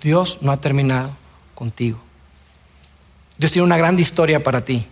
Dios 0.00 0.38
no 0.40 0.52
ha 0.52 0.60
terminado 0.60 1.10
contigo. 1.54 1.98
Dios 3.36 3.52
tiene 3.52 3.66
una 3.66 3.76
gran 3.76 3.98
historia 3.98 4.42
para 4.42 4.64
ti 4.64 4.86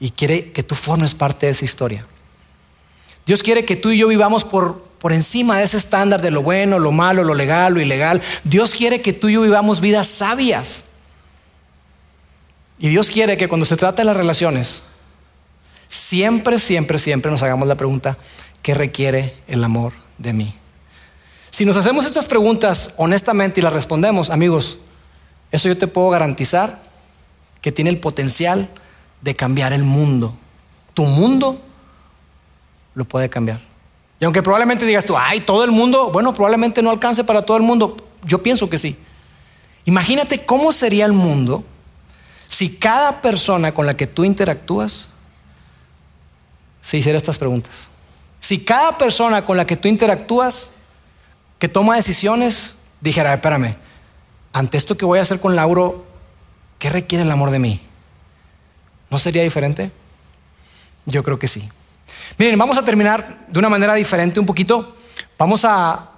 y 0.00 0.10
quiere 0.10 0.52
que 0.52 0.62
tú 0.62 0.74
formes 0.74 1.14
parte 1.14 1.46
de 1.46 1.52
esa 1.52 1.64
historia. 1.64 2.06
Dios 3.24 3.42
quiere 3.42 3.64
que 3.64 3.76
tú 3.76 3.90
y 3.90 3.98
yo 3.98 4.08
vivamos 4.08 4.44
por, 4.44 4.82
por 4.98 5.12
encima 5.12 5.58
de 5.58 5.64
ese 5.64 5.76
estándar 5.76 6.20
de 6.20 6.32
lo 6.32 6.42
bueno, 6.42 6.78
lo 6.78 6.90
malo, 6.90 7.22
lo 7.22 7.34
legal, 7.34 7.74
lo 7.74 7.80
ilegal. 7.80 8.20
Dios 8.42 8.74
quiere 8.74 9.00
que 9.00 9.12
tú 9.12 9.28
y 9.28 9.34
yo 9.34 9.42
vivamos 9.42 9.80
vidas 9.80 10.08
sabias. 10.08 10.84
Y 12.80 12.88
Dios 12.88 13.10
quiere 13.10 13.36
que 13.36 13.46
cuando 13.46 13.64
se 13.64 13.76
trata 13.76 14.02
de 14.02 14.06
las 14.06 14.16
relaciones, 14.16 14.82
siempre, 15.88 16.58
siempre, 16.58 16.98
siempre 16.98 17.30
nos 17.30 17.44
hagamos 17.44 17.68
la 17.68 17.76
pregunta, 17.76 18.18
¿qué 18.60 18.74
requiere 18.74 19.36
el 19.46 19.62
amor 19.62 19.92
de 20.18 20.32
mí? 20.32 20.54
Si 21.52 21.66
nos 21.66 21.76
hacemos 21.76 22.06
estas 22.06 22.28
preguntas 22.28 22.92
honestamente 22.96 23.60
y 23.60 23.62
las 23.62 23.74
respondemos, 23.74 24.30
amigos, 24.30 24.78
eso 25.50 25.68
yo 25.68 25.76
te 25.76 25.86
puedo 25.86 26.08
garantizar 26.08 26.80
que 27.60 27.70
tiene 27.70 27.90
el 27.90 28.00
potencial 28.00 28.70
de 29.20 29.36
cambiar 29.36 29.74
el 29.74 29.84
mundo. 29.84 30.34
Tu 30.94 31.04
mundo 31.04 31.60
lo 32.94 33.04
puede 33.04 33.28
cambiar. 33.28 33.60
Y 34.18 34.24
aunque 34.24 34.42
probablemente 34.42 34.86
digas 34.86 35.04
tú, 35.04 35.14
ay, 35.14 35.40
todo 35.40 35.62
el 35.62 35.72
mundo, 35.72 36.10
bueno, 36.10 36.32
probablemente 36.32 36.80
no 36.80 36.90
alcance 36.90 37.22
para 37.22 37.42
todo 37.42 37.58
el 37.58 37.62
mundo. 37.62 37.98
Yo 38.24 38.42
pienso 38.42 38.70
que 38.70 38.78
sí. 38.78 38.96
Imagínate 39.84 40.46
cómo 40.46 40.72
sería 40.72 41.04
el 41.04 41.12
mundo 41.12 41.64
si 42.48 42.76
cada 42.76 43.20
persona 43.20 43.74
con 43.74 43.84
la 43.84 43.94
que 43.94 44.06
tú 44.06 44.24
interactúas 44.24 45.08
se 46.80 46.96
hiciera 46.96 47.18
estas 47.18 47.36
preguntas. 47.36 47.88
Si 48.40 48.64
cada 48.64 48.96
persona 48.96 49.44
con 49.44 49.58
la 49.58 49.66
que 49.66 49.76
tú 49.76 49.86
interactúas 49.86 50.72
que 51.62 51.68
toma 51.68 51.94
decisiones, 51.94 52.74
dijera, 53.00 53.32
espérame, 53.32 53.76
ante 54.52 54.76
esto 54.76 54.96
que 54.96 55.04
voy 55.04 55.20
a 55.20 55.22
hacer 55.22 55.38
con 55.38 55.54
Lauro, 55.54 56.04
¿qué 56.80 56.90
requiere 56.90 57.22
el 57.22 57.30
amor 57.30 57.52
de 57.52 57.60
mí? 57.60 57.80
¿No 59.10 59.20
sería 59.20 59.44
diferente? 59.44 59.92
Yo 61.06 61.22
creo 61.22 61.38
que 61.38 61.46
sí. 61.46 61.68
Miren, 62.36 62.58
vamos 62.58 62.78
a 62.78 62.84
terminar 62.84 63.46
de 63.46 63.60
una 63.60 63.68
manera 63.68 63.94
diferente 63.94 64.40
un 64.40 64.46
poquito. 64.46 64.96
Vamos 65.38 65.64
a, 65.64 66.10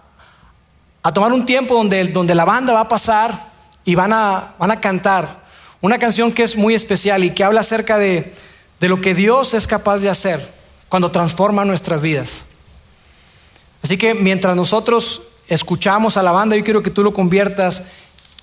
a 1.02 1.12
tomar 1.12 1.30
un 1.30 1.44
tiempo 1.44 1.74
donde, 1.74 2.04
donde 2.04 2.34
la 2.34 2.46
banda 2.46 2.72
va 2.72 2.80
a 2.80 2.88
pasar 2.88 3.38
y 3.84 3.94
van 3.94 4.14
a, 4.14 4.54
van 4.58 4.70
a 4.70 4.80
cantar 4.80 5.44
una 5.82 5.98
canción 5.98 6.32
que 6.32 6.44
es 6.44 6.56
muy 6.56 6.72
especial 6.72 7.22
y 7.22 7.34
que 7.34 7.44
habla 7.44 7.60
acerca 7.60 7.98
de, 7.98 8.32
de 8.80 8.88
lo 8.88 9.02
que 9.02 9.14
Dios 9.14 9.52
es 9.52 9.66
capaz 9.66 9.98
de 9.98 10.08
hacer 10.08 10.50
cuando 10.88 11.10
transforma 11.10 11.66
nuestras 11.66 12.00
vidas. 12.00 12.46
Así 13.82 13.98
que 13.98 14.14
mientras 14.14 14.56
nosotros 14.56 15.20
escuchamos 15.48 16.16
a 16.16 16.22
la 16.22 16.32
banda, 16.32 16.56
yo 16.56 16.64
quiero 16.64 16.82
que 16.82 16.90
tú 16.90 17.02
lo 17.02 17.14
conviertas 17.14 17.82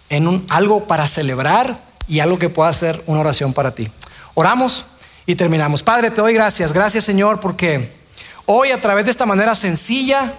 en 0.09 0.45
algo 0.49 0.85
para 0.85 1.07
celebrar 1.07 1.79
y 2.07 2.19
algo 2.19 2.37
que 2.37 2.49
pueda 2.49 2.71
ser 2.73 3.01
una 3.07 3.21
oración 3.21 3.53
para 3.53 3.73
ti. 3.73 3.89
Oramos 4.33 4.85
y 5.25 5.35
terminamos. 5.35 5.83
Padre, 5.83 6.11
te 6.11 6.21
doy 6.21 6.33
gracias. 6.33 6.73
Gracias 6.73 7.03
Señor 7.03 7.39
porque 7.39 7.91
hoy 8.45 8.71
a 8.71 8.81
través 8.81 9.05
de 9.05 9.11
esta 9.11 9.25
manera 9.25 9.55
sencilla, 9.55 10.33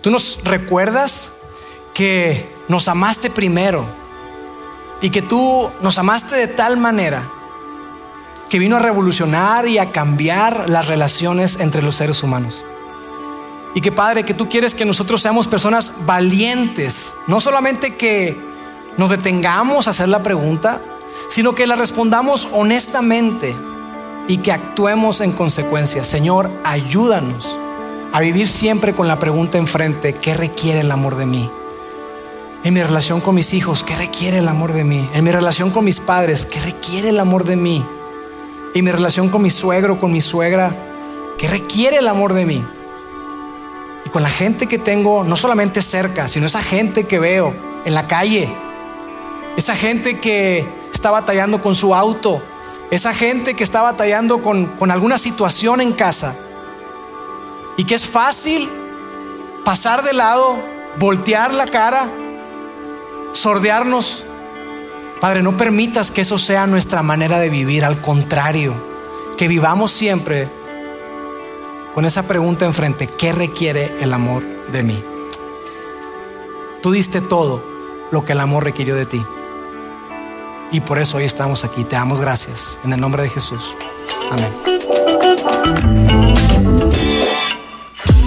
tú 0.00 0.10
nos 0.10 0.38
recuerdas 0.42 1.30
que 1.94 2.48
nos 2.68 2.88
amaste 2.88 3.30
primero 3.30 3.86
y 5.00 5.10
que 5.10 5.22
tú 5.22 5.70
nos 5.80 5.98
amaste 5.98 6.34
de 6.34 6.48
tal 6.48 6.76
manera 6.76 7.30
que 8.48 8.58
vino 8.58 8.76
a 8.76 8.80
revolucionar 8.80 9.68
y 9.68 9.78
a 9.78 9.92
cambiar 9.92 10.68
las 10.68 10.88
relaciones 10.88 11.58
entre 11.60 11.82
los 11.82 11.96
seres 11.96 12.22
humanos. 12.22 12.64
Y 13.74 13.80
que 13.80 13.90
Padre, 13.90 14.24
que 14.24 14.34
tú 14.34 14.48
quieres 14.48 14.72
que 14.72 14.84
nosotros 14.84 15.20
seamos 15.20 15.48
personas 15.48 15.92
valientes, 16.06 17.14
no 17.26 17.40
solamente 17.40 17.96
que 17.96 18.38
nos 18.96 19.10
detengamos 19.10 19.88
a 19.88 19.90
hacer 19.90 20.08
la 20.08 20.22
pregunta, 20.22 20.80
sino 21.28 21.54
que 21.54 21.66
la 21.66 21.76
respondamos 21.76 22.48
honestamente 22.52 23.54
y 24.28 24.38
que 24.38 24.52
actuemos 24.52 25.20
en 25.20 25.32
consecuencia. 25.32 26.04
Señor, 26.04 26.50
ayúdanos 26.64 27.58
a 28.12 28.20
vivir 28.20 28.48
siempre 28.48 28.94
con 28.94 29.08
la 29.08 29.18
pregunta 29.18 29.58
enfrente, 29.58 30.14
¿qué 30.14 30.34
requiere 30.34 30.80
el 30.80 30.90
amor 30.92 31.16
de 31.16 31.26
mí? 31.26 31.50
En 32.62 32.72
mi 32.72 32.82
relación 32.82 33.20
con 33.20 33.34
mis 33.34 33.52
hijos, 33.52 33.82
¿qué 33.82 33.96
requiere 33.96 34.38
el 34.38 34.48
amor 34.48 34.72
de 34.72 34.84
mí? 34.84 35.08
En 35.12 35.24
mi 35.24 35.32
relación 35.32 35.70
con 35.70 35.84
mis 35.84 35.98
padres, 36.00 36.46
¿qué 36.46 36.60
requiere 36.60 37.08
el 37.08 37.18
amor 37.18 37.44
de 37.44 37.56
mí? 37.56 37.84
En 38.74 38.84
mi 38.84 38.92
relación 38.92 39.28
con 39.28 39.42
mi 39.42 39.50
suegro, 39.50 39.98
con 39.98 40.12
mi 40.12 40.20
suegra, 40.20 40.74
¿qué 41.36 41.48
requiere 41.48 41.98
el 41.98 42.08
amor 42.08 42.34
de 42.34 42.46
mí? 42.46 42.64
Con 44.14 44.22
la 44.22 44.30
gente 44.30 44.68
que 44.68 44.78
tengo, 44.78 45.24
no 45.24 45.34
solamente 45.34 45.82
cerca, 45.82 46.28
sino 46.28 46.46
esa 46.46 46.62
gente 46.62 47.02
que 47.02 47.18
veo 47.18 47.52
en 47.84 47.94
la 47.94 48.06
calle, 48.06 48.48
esa 49.56 49.74
gente 49.74 50.20
que 50.20 50.64
está 50.92 51.10
batallando 51.10 51.60
con 51.60 51.74
su 51.74 51.96
auto, 51.96 52.40
esa 52.92 53.12
gente 53.12 53.54
que 53.54 53.64
está 53.64 53.82
batallando 53.82 54.40
con, 54.40 54.66
con 54.66 54.92
alguna 54.92 55.18
situación 55.18 55.80
en 55.80 55.92
casa. 55.92 56.36
Y 57.76 57.82
que 57.82 57.96
es 57.96 58.06
fácil 58.06 58.70
pasar 59.64 60.04
de 60.04 60.12
lado, 60.12 60.58
voltear 61.00 61.52
la 61.52 61.66
cara, 61.66 62.08
sordearnos. 63.32 64.24
Padre, 65.20 65.42
no 65.42 65.56
permitas 65.56 66.12
que 66.12 66.20
eso 66.20 66.38
sea 66.38 66.68
nuestra 66.68 67.02
manera 67.02 67.40
de 67.40 67.48
vivir, 67.48 67.84
al 67.84 68.00
contrario, 68.00 68.74
que 69.36 69.48
vivamos 69.48 69.90
siempre 69.90 70.48
con 71.94 72.04
esa 72.04 72.24
pregunta 72.24 72.64
enfrente, 72.64 73.06
¿qué 73.06 73.32
requiere 73.32 73.94
el 74.00 74.12
amor 74.12 74.42
de 74.72 74.82
mí? 74.82 75.02
Tú 76.82 76.90
diste 76.90 77.20
todo 77.20 77.62
lo 78.10 78.24
que 78.24 78.32
el 78.32 78.40
amor 78.40 78.64
requirió 78.64 78.96
de 78.96 79.06
ti. 79.06 79.24
Y 80.72 80.80
por 80.80 80.98
eso 80.98 81.18
hoy 81.18 81.24
estamos 81.24 81.64
aquí. 81.64 81.84
Te 81.84 81.96
damos 81.96 82.20
gracias. 82.20 82.78
En 82.84 82.92
el 82.92 83.00
nombre 83.00 83.22
de 83.22 83.28
Jesús. 83.28 83.74
Amén. 84.30 84.52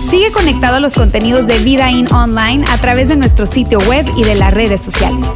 Sigue 0.09 0.31
conectado 0.31 0.77
a 0.77 0.79
los 0.79 0.93
contenidos 0.93 1.45
de 1.45 1.59
Vida 1.59 1.91
In 1.91 2.11
Online 2.13 2.63
a 2.69 2.77
través 2.77 3.09
de 3.09 3.17
nuestro 3.17 3.45
sitio 3.45 3.79
web 3.79 4.05
y 4.15 4.23
de 4.23 4.35
las 4.35 4.53
redes 4.53 4.81
sociales. 4.81 5.27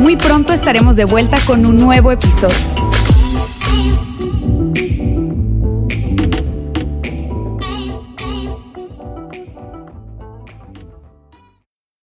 Muy 0.00 0.16
pronto 0.16 0.52
estaremos 0.52 0.96
de 0.96 1.06
vuelta 1.06 1.38
con 1.46 1.64
un 1.64 1.78
nuevo 1.78 2.12
episodio. 2.12 2.79